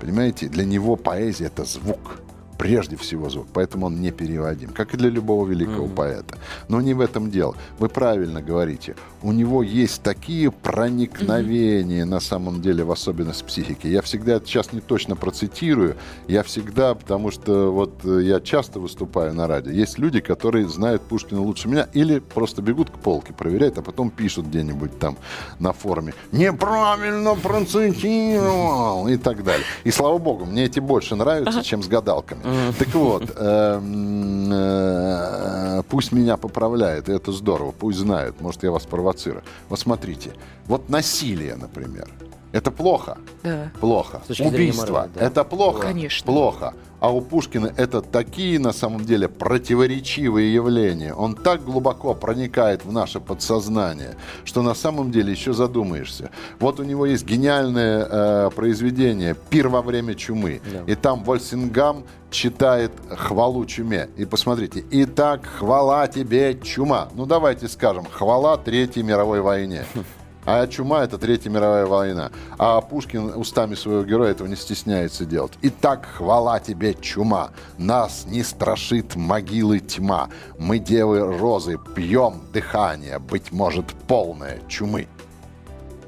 Понимаете, 0.00 0.48
для 0.48 0.64
него 0.64 0.96
поэзия– 0.96 1.46
это 1.46 1.64
звук 1.64 2.21
прежде 2.62 2.96
всего 2.96 3.28
звук, 3.28 3.48
поэтому 3.52 3.86
он 3.86 4.00
не 4.00 4.12
переводим, 4.12 4.68
как 4.68 4.94
и 4.94 4.96
для 4.96 5.10
любого 5.10 5.48
великого 5.48 5.86
mm-hmm. 5.86 5.94
поэта. 5.96 6.38
Но 6.68 6.80
не 6.80 6.94
в 6.94 7.00
этом 7.00 7.28
дело. 7.28 7.56
Вы 7.80 7.88
правильно 7.88 8.40
говорите. 8.40 8.94
У 9.20 9.32
него 9.32 9.64
есть 9.64 10.02
такие 10.02 10.52
проникновения 10.52 12.04
mm-hmm. 12.04 12.08
на 12.08 12.20
самом 12.20 12.62
деле 12.62 12.84
в 12.84 12.92
особенность 12.92 13.44
психики. 13.44 13.88
Я 13.88 14.00
всегда, 14.00 14.38
сейчас 14.38 14.72
не 14.72 14.80
точно 14.80 15.16
процитирую, 15.16 15.96
я 16.28 16.44
всегда, 16.44 16.94
потому 16.94 17.32
что 17.32 17.72
вот 17.72 18.04
э, 18.04 18.20
я 18.22 18.38
часто 18.40 18.78
выступаю 18.78 19.34
на 19.34 19.48
радио, 19.48 19.72
есть 19.72 19.98
люди, 19.98 20.20
которые 20.20 20.68
знают 20.68 21.02
Пушкина 21.02 21.42
лучше 21.42 21.66
меня 21.66 21.88
или 21.92 22.20
просто 22.20 22.62
бегут 22.62 22.90
к 22.90 22.98
полке, 22.98 23.32
проверяют, 23.32 23.78
а 23.78 23.82
потом 23.82 24.08
пишут 24.10 24.46
где-нибудь 24.46 25.00
там 25.00 25.16
на 25.58 25.72
форуме 25.72 26.14
«неправильно 26.30 27.34
процитировал» 27.34 29.08
и 29.08 29.16
так 29.16 29.42
далее. 29.42 29.66
И 29.82 29.90
слава 29.90 30.18
богу, 30.18 30.44
мне 30.44 30.66
эти 30.66 30.78
больше 30.78 31.16
нравятся, 31.16 31.64
чем 31.64 31.82
с 31.82 31.88
гадалками. 31.88 32.51
Так 32.78 32.94
вот, 32.94 33.32
эм, 33.36 34.50
э, 34.52 35.82
пусть 35.88 36.12
меня 36.12 36.36
поправляет, 36.36 37.08
это 37.08 37.32
здорово, 37.32 37.72
пусть 37.72 37.98
знают, 37.98 38.40
может, 38.40 38.62
я 38.62 38.70
вас 38.70 38.84
провоцирую. 38.84 39.42
Вот 39.68 39.78
смотрите, 39.78 40.32
вот 40.66 40.88
насилие, 40.88 41.56
например, 41.56 42.08
это 42.52 42.70
плохо? 42.70 43.18
Да. 43.42 43.70
Плохо. 43.80 44.20
Убийство. 44.40 44.92
Морали, 44.92 45.10
да. 45.14 45.26
Это 45.26 45.44
плохо? 45.44 45.82
Конечно. 45.82 46.26
Плохо. 46.26 46.74
А 47.00 47.10
у 47.10 47.20
Пушкина 47.20 47.72
это 47.76 48.00
такие, 48.00 48.60
на 48.60 48.72
самом 48.72 49.04
деле, 49.04 49.28
противоречивые 49.28 50.54
явления. 50.54 51.14
Он 51.14 51.34
так 51.34 51.64
глубоко 51.64 52.14
проникает 52.14 52.84
в 52.84 52.92
наше 52.92 53.18
подсознание, 53.18 54.14
что 54.44 54.62
на 54.62 54.74
самом 54.74 55.10
деле 55.10 55.32
еще 55.32 55.52
задумаешься. 55.52 56.30
Вот 56.60 56.78
у 56.78 56.84
него 56.84 57.06
есть 57.06 57.24
гениальное 57.24 58.06
э, 58.08 58.50
произведение 58.54 59.34
«Пир 59.50 59.68
во 59.68 59.82
время 59.82 60.14
чумы». 60.14 60.60
Да. 60.72 60.92
И 60.92 60.94
там 60.94 61.24
Вольсингам 61.24 62.04
читает 62.30 62.92
хвалу 63.10 63.66
чуме. 63.66 64.08
И 64.16 64.24
посмотрите, 64.24 64.84
«Итак, 64.92 65.44
хвала 65.44 66.06
тебе, 66.06 66.56
чума». 66.62 67.08
Ну, 67.14 67.26
давайте 67.26 67.66
скажем, 67.66 68.04
хвала 68.04 68.56
Третьей 68.58 69.02
мировой 69.02 69.40
войне. 69.40 69.86
А 70.44 70.66
чума— 70.66 71.04
это 71.04 71.18
Третья 71.18 71.50
мировая 71.50 71.86
война. 71.86 72.32
А 72.58 72.80
Пушкин 72.80 73.34
устами 73.36 73.76
своего 73.76 74.02
героя 74.02 74.32
этого 74.32 74.48
не 74.48 74.56
стесняется 74.56 75.24
делать. 75.24 75.52
Итак, 75.62 76.06
хвала 76.16 76.58
тебе, 76.58 76.94
чума, 76.94 77.50
нас 77.78 78.24
не 78.26 78.42
страшит 78.42 79.14
могилы 79.14 79.78
тьма. 79.78 80.30
Мы, 80.58 80.80
девы 80.80 81.38
розы, 81.38 81.78
пьем 81.94 82.42
дыхание, 82.52 83.20
быть 83.20 83.52
может, 83.52 83.86
полное 84.08 84.60
чумы. 84.68 85.06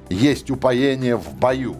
Есть 0.08 0.50
упоение 0.50 1.16
в 1.16 1.32
бою, 1.34 1.76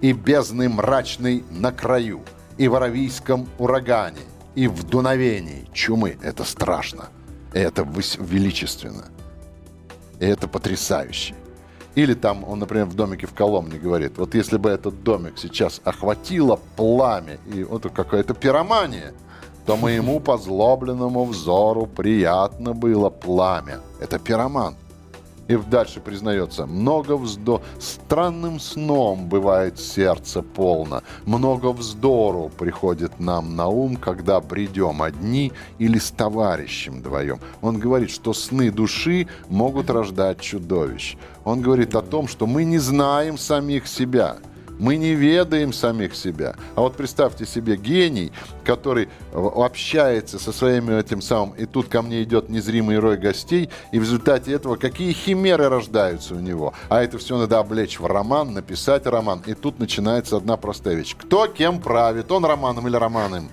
и 0.00 0.12
бездны 0.12 0.68
мрачный 0.68 1.44
на 1.50 1.70
краю, 1.72 2.22
и 2.56 2.66
в 2.66 2.74
аравийском 2.74 3.48
урагане, 3.58 4.20
и 4.56 4.66
в 4.66 4.82
дуновении 4.82 5.68
чумы. 5.72 6.18
Это 6.22 6.42
страшно. 6.42 7.08
Это 7.52 7.86
величественно. 8.18 9.06
И 10.18 10.26
это 10.26 10.48
потрясающе. 10.48 11.34
Или 11.94 12.14
там, 12.14 12.44
он, 12.44 12.58
например, 12.58 12.86
в 12.86 12.94
домике 12.94 13.26
в 13.26 13.34
Коломне 13.34 13.78
говорит, 13.78 14.18
вот 14.18 14.34
если 14.34 14.56
бы 14.56 14.70
этот 14.70 15.02
домик 15.02 15.34
сейчас 15.36 15.80
охватило 15.84 16.60
пламя, 16.76 17.38
и 17.52 17.64
вот 17.64 17.90
какая-то 17.92 18.34
пиромания, 18.34 19.12
то 19.66 19.76
моему 19.76 20.20
позлобленному 20.20 21.24
взору 21.24 21.86
приятно 21.86 22.72
было 22.74 23.10
пламя. 23.10 23.80
Это 24.00 24.18
пироман. 24.18 24.76
И 25.48 25.56
дальше 25.56 26.00
признается, 26.00 26.66
много 26.66 27.16
вздо... 27.16 27.62
Странным 27.78 28.60
сном 28.60 29.28
бывает 29.28 29.78
сердце 29.78 30.42
полно, 30.42 31.02
много 31.24 31.72
вздору 31.72 32.50
приходит 32.56 33.18
нам 33.18 33.56
на 33.56 33.66
ум, 33.66 33.96
когда 33.96 34.40
придем 34.40 35.02
одни 35.02 35.52
или 35.78 35.98
с 35.98 36.10
товарищем 36.10 37.00
вдвоем. 37.00 37.40
Он 37.62 37.78
говорит, 37.78 38.10
что 38.10 38.34
сны 38.34 38.70
души 38.70 39.26
могут 39.48 39.90
рождать 39.90 40.40
чудовищ. 40.40 41.16
Он 41.44 41.62
говорит 41.62 41.94
о 41.94 42.02
том, 42.02 42.28
что 42.28 42.46
мы 42.46 42.64
не 42.64 42.78
знаем 42.78 43.38
самих 43.38 43.86
себя– 43.88 44.36
мы 44.78 44.96
не 44.96 45.14
ведаем 45.14 45.72
самих 45.72 46.14
себя. 46.14 46.54
А 46.74 46.80
вот 46.80 46.96
представьте 46.96 47.46
себе 47.46 47.76
гений, 47.76 48.32
который 48.64 49.08
общается 49.32 50.38
со 50.38 50.52
своими 50.52 50.98
этим 50.98 51.20
самым, 51.20 51.54
и 51.56 51.66
тут 51.66 51.88
ко 51.88 52.02
мне 52.02 52.22
идет 52.22 52.48
незримый 52.48 52.98
рой 52.98 53.16
гостей, 53.16 53.70
и 53.92 53.98
в 53.98 54.02
результате 54.02 54.52
этого 54.52 54.76
какие 54.76 55.12
химеры 55.12 55.68
рождаются 55.68 56.34
у 56.34 56.40
него. 56.40 56.74
А 56.88 57.02
это 57.02 57.18
все 57.18 57.38
надо 57.38 57.58
облечь 57.58 57.98
в 57.98 58.06
роман, 58.06 58.54
написать 58.54 59.06
роман. 59.06 59.42
И 59.46 59.54
тут 59.54 59.78
начинается 59.78 60.36
одна 60.36 60.56
простая 60.56 60.94
вещь. 60.94 61.14
Кто 61.16 61.46
кем 61.46 61.80
правит? 61.80 62.30
Он 62.32 62.44
романом 62.44 62.86
или 62.88 62.96
романом? 62.96 63.48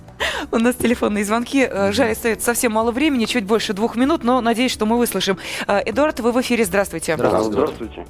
У 0.51 0.57
нас 0.57 0.75
телефонные 0.75 1.25
звонки. 1.25 1.67
Э, 1.69 1.91
жаль, 1.91 2.11
остается 2.11 2.45
совсем 2.45 2.73
мало 2.73 2.91
времени, 2.91 3.25
чуть 3.25 3.45
больше 3.45 3.73
двух 3.73 3.95
минут, 3.95 4.23
но 4.23 4.41
надеюсь, 4.41 4.71
что 4.71 4.85
мы 4.85 4.97
выслушаем. 4.97 5.37
Э, 5.67 5.81
Эдуард, 5.85 6.19
вы 6.19 6.31
в 6.31 6.41
эфире. 6.41 6.65
Здравствуйте. 6.65 7.15
Здравствуйте. 7.15 7.51
Здравствуйте. 7.51 8.05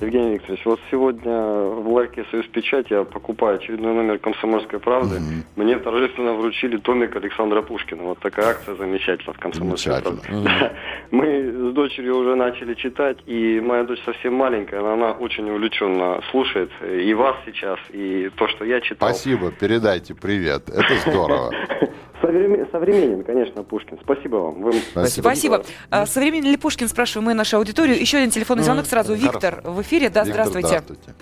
Евгений 0.00 0.34
Викторович, 0.34 0.64
вот 0.64 0.80
сегодня 0.90 1.32
в 1.32 1.92
ларьке 1.92 2.24
«Союз 2.30 2.46
Печать» 2.46 2.90
я 2.90 3.04
покупаю 3.04 3.56
очередной 3.56 3.92
номер 3.92 4.18
«Комсомольской 4.18 4.78
правды». 4.78 5.16
Mm-hmm. 5.16 5.42
Мне 5.56 5.78
торжественно 5.78 6.32
вручили 6.32 6.78
томик 6.78 7.14
Александра 7.16 7.60
Пушкина. 7.62 8.02
Вот 8.02 8.18
такая 8.20 8.50
акция 8.50 8.76
замечательная 8.76 9.34
в 9.34 9.38
«Комсомольской 9.38 10.00
правде». 10.00 10.22
Mm-hmm. 10.28 10.76
Мы 11.10 11.70
с 11.70 11.74
дочерью 11.74 12.16
уже 12.16 12.34
начали 12.34 12.74
читать, 12.74 13.18
и 13.26 13.60
моя 13.60 13.84
дочь 13.84 14.00
совсем 14.04 14.34
маленькая, 14.34 14.80
но 14.80 14.94
она 14.94 15.12
очень 15.12 15.48
увлеченно 15.50 16.20
слушает 16.30 16.70
и 16.82 17.12
вас 17.14 17.36
сейчас, 17.44 17.78
и 17.90 18.30
то, 18.36 18.48
что 18.48 18.64
я 18.64 18.80
читал. 18.80 19.10
Спасибо, 19.10 19.50
передайте 19.50 20.14
привет. 20.14 20.68
Это 20.68 21.10
здорово. 21.10 21.52
Современен, 22.20 23.24
конечно, 23.24 23.62
Пушкин. 23.62 23.98
Спасибо 24.02 24.36
вам. 24.36 24.62
Вы... 24.62 24.72
Спасибо. 24.72 25.22
Спасибо. 25.22 25.62
А, 25.90 26.06
современен 26.06 26.50
ли 26.50 26.56
Пушкин, 26.56 26.88
спрашиваем 26.88 27.26
мы 27.26 27.34
нашу 27.34 27.56
аудиторию. 27.56 27.98
Еще 27.98 28.18
один 28.18 28.30
телефонный 28.30 28.62
звонок 28.62 28.86
сразу. 28.86 29.14
Виктор 29.14 29.62
в 29.64 29.80
эфире. 29.82 30.10
Да, 30.10 30.24
Виктор, 30.24 30.46
здравствуйте. 30.46 30.68
Здравствуйте. 30.68 31.14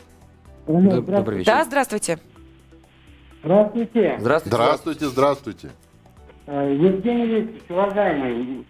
Добрый 0.66 1.38
вечер. 1.38 1.52
Да, 1.52 1.64
здравствуйте. 1.64 2.18
Здравствуйте. 3.42 4.16
Здравствуйте. 4.18 4.56
Здравствуйте, 4.56 5.06
здравствуйте. 5.06 5.70
Э, 6.46 6.74
Евгений 6.74 7.26
Викторович, 7.26 7.62
уважаемый. 7.68 8.66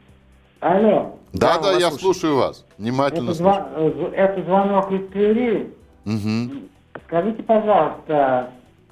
Алло. 0.60 1.18
Да, 1.32 1.58
да, 1.58 1.72
да 1.72 1.78
я 1.78 1.90
слушаю 1.90 2.36
вас. 2.36 2.66
Внимательно 2.76 3.30
это 3.30 3.38
слушаю. 3.38 3.92
Зв... 3.92 4.12
Э, 4.12 4.14
это 4.14 4.42
звонок 4.42 4.92
из 4.92 5.08
Твери. 5.08 5.72
Угу. 6.04 6.68
Скажите, 7.06 7.42
пожалуйста, 7.42 8.50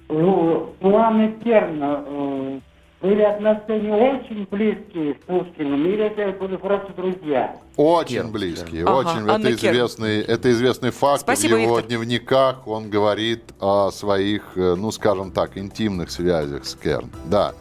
планы 0.09 1.35
Керна 1.44 2.62
были 3.01 3.23
отношения 3.23 3.93
очень 3.95 4.47
близкие 4.51 5.15
с 5.15 5.27
Пушкиным, 5.27 5.87
или 5.87 6.05
это 6.05 6.39
были 6.39 6.57
просто 6.57 6.93
друзья? 6.95 7.57
Очень 7.77 8.31
близкие, 8.31 8.85
ага, 8.85 9.11
очень. 9.11 9.29
это 9.29 9.53
известный, 9.53 10.21
это 10.23 10.51
известный 10.51 10.91
факт. 10.91 11.21
Спасибо, 11.21 11.55
в 11.55 11.59
его 11.59 11.77
Виктор. 11.77 11.89
дневниках 11.89 12.67
он 12.67 12.89
говорит 12.89 13.43
о 13.61 13.91
своих, 13.91 14.57
э, 14.57 14.75
ну, 14.77 14.91
скажем 14.91 15.31
так, 15.31 15.59
интимных 15.59 16.11
связях 16.11 16.65
с 16.65 16.75
Керн. 16.75 17.11
Да. 17.27 17.55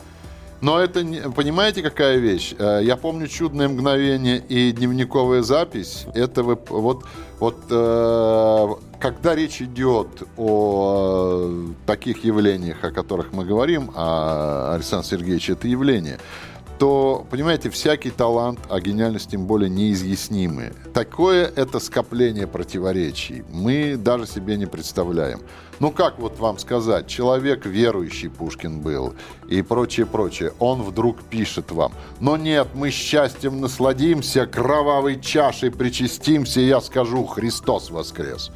Но 0.61 0.79
это, 0.79 1.03
понимаете, 1.35 1.81
какая 1.81 2.17
вещь? 2.17 2.55
Э, 2.57 2.79
я 2.81 2.95
помню 2.97 3.27
«Чудное 3.27 3.67
мгновение» 3.67 4.37
и 4.37 4.71
дневниковая 4.71 5.41
запись. 5.41 6.05
Это 6.13 6.43
вы, 6.43 6.57
вот, 6.69 7.03
вот 7.39 7.57
э, 7.69 8.67
когда 8.99 9.35
речь 9.35 9.61
идет 9.61 10.23
о 10.37 11.65
таких 11.85 12.23
явлениях, 12.23 12.83
о 12.83 12.91
которых 12.91 13.33
мы 13.33 13.45
говорим, 13.45 13.91
а 13.95 14.73
Александр 14.75 15.05
Сергеевич 15.05 15.49
это 15.49 15.67
явление– 15.67 16.19
то, 16.77 17.25
понимаете, 17.29 17.69
всякий 17.69 18.11
талант, 18.11 18.59
а 18.69 18.79
гениальность 18.79 19.31
тем 19.31 19.45
более 19.45 19.69
неизъяснимые. 19.69 20.73
Такое 20.93 21.51
это 21.55 21.79
скопление 21.79 22.47
противоречий. 22.47 23.43
Мы 23.51 23.95
даже 23.97 24.27
себе 24.27 24.57
не 24.57 24.65
представляем. 24.65 25.41
Ну 25.79 25.91
как 25.91 26.19
вот 26.19 26.39
вам 26.39 26.57
сказать, 26.57 27.07
человек 27.07 27.65
верующий 27.65 28.29
Пушкин 28.29 28.79
был 28.79 29.13
и 29.49 29.61
прочее, 29.61 30.05
прочее. 30.05 30.53
Он 30.59 30.81
вдруг 30.83 31.21
пишет 31.23 31.71
вам, 31.71 31.91
но 32.19 32.37
нет, 32.37 32.67
мы 32.73 32.91
счастьем 32.91 33.59
насладимся, 33.59 34.45
кровавой 34.45 35.19
чашей 35.19 35.71
причастимся, 35.71 36.61
и 36.61 36.67
я 36.67 36.81
скажу, 36.81 37.25
Христос 37.25 37.89
воскрес 37.89 38.51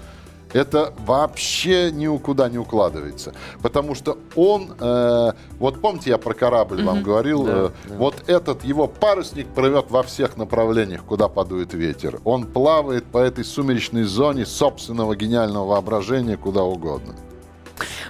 это 0.54 0.94
вообще 1.06 1.92
никуда 1.92 2.50
не 2.50 2.58
укладывается. 2.58 3.34
Потому 3.62 3.96
что 3.96 4.18
он, 4.36 4.74
э, 4.80 5.32
вот 5.60 5.82
помните, 5.82 6.10
я 6.12 6.18
про 6.18 6.34
корабль 6.34 6.82
mm-hmm. 6.82 6.86
вам 6.86 7.04
говорил, 7.04 7.44
да, 7.44 7.52
э, 7.52 7.70
да. 7.90 7.96
вот 7.96 8.24
этот 8.28 8.64
его 8.64 8.88
парусник 8.88 9.48
плывет 9.48 9.90
во 9.90 10.04
всех 10.04 10.38
направлениях, 10.38 11.04
куда 11.04 11.28
подует 11.28 11.74
ветер. 11.74 12.20
Он 12.24 12.46
плавает 12.46 13.06
по 13.06 13.20
этой 13.20 13.44
сумеречной 13.44 14.04
зоне 14.04 14.46
собственного 14.46 15.16
гениального 15.16 15.66
воображения 15.66 16.38
куда 16.38 16.64
угодно. 16.64 17.16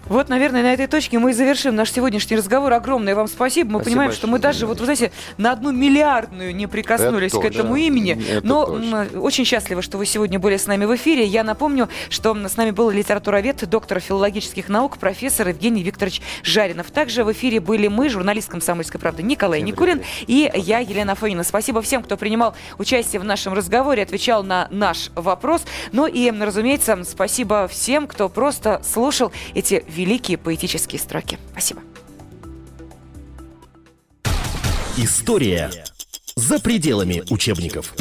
Вот, 0.05 0.29
наверное, 0.29 0.63
на 0.63 0.73
этой 0.73 0.87
точке 0.87 1.19
мы 1.19 1.31
и 1.31 1.33
завершим 1.33 1.75
наш 1.75 1.91
сегодняшний 1.91 2.37
разговор. 2.37 2.73
Огромное 2.73 3.15
вам 3.15 3.27
спасибо. 3.27 3.71
Мы 3.71 3.79
спасибо 3.79 3.89
понимаем, 3.89 4.11
что 4.11 4.27
мы 4.27 4.39
даже, 4.39 4.65
вот, 4.65 4.79
вы 4.79 4.85
знаете, 4.85 5.11
на 5.37 5.51
одну 5.51 5.71
миллиардную 5.71 6.55
не 6.55 6.67
прикоснулись 6.67 7.33
это 7.33 7.41
к 7.41 7.45
этому 7.45 7.73
да. 7.73 7.79
имени. 7.79 8.21
Это 8.29 8.45
но 8.45 8.65
точно. 8.65 9.07
очень 9.19 9.45
счастливы, 9.45 9.81
что 9.81 9.97
вы 9.97 10.05
сегодня 10.05 10.39
были 10.39 10.57
с 10.57 10.67
нами 10.67 10.85
в 10.85 10.95
эфире. 10.95 11.25
Я 11.25 11.43
напомню, 11.43 11.89
что 12.09 12.35
с 12.35 12.57
нами 12.57 12.71
был 12.71 12.89
литературовед, 12.89 13.67
доктор 13.69 13.99
филологических 13.99 14.69
наук, 14.69 14.97
профессор 14.97 15.49
Евгений 15.49 15.83
Викторович 15.83 16.21
Жаринов. 16.43 16.91
Также 16.91 17.23
в 17.23 17.31
эфире 17.31 17.59
были 17.59 17.87
мы, 17.87 18.09
журналист 18.09 18.49
«Комсомольской 18.49 18.99
правды» 18.99 19.23
Николай 19.23 19.61
Никулин 19.61 20.01
и 20.27 20.51
я, 20.55 20.79
Елена 20.79 21.15
Фонина. 21.15 21.43
Спасибо 21.43 21.81
всем, 21.81 22.03
кто 22.03 22.17
принимал 22.17 22.55
участие 22.77 23.19
в 23.19 23.23
нашем 23.23 23.53
разговоре, 23.53 24.03
отвечал 24.03 24.43
на 24.43 24.67
наш 24.71 25.11
вопрос. 25.15 25.63
Ну 25.91 26.07
и, 26.07 26.31
разумеется, 26.31 26.99
спасибо 27.03 27.67
всем, 27.67 28.07
кто 28.07 28.29
просто 28.29 28.81
слушал 28.83 29.31
эти 29.59 29.83
великие 29.89 30.37
поэтические 30.37 30.99
строки. 30.99 31.37
Спасибо. 31.51 31.81
История 34.97 35.69
за 36.35 36.59
пределами 36.59 37.23
учебников. 37.29 37.93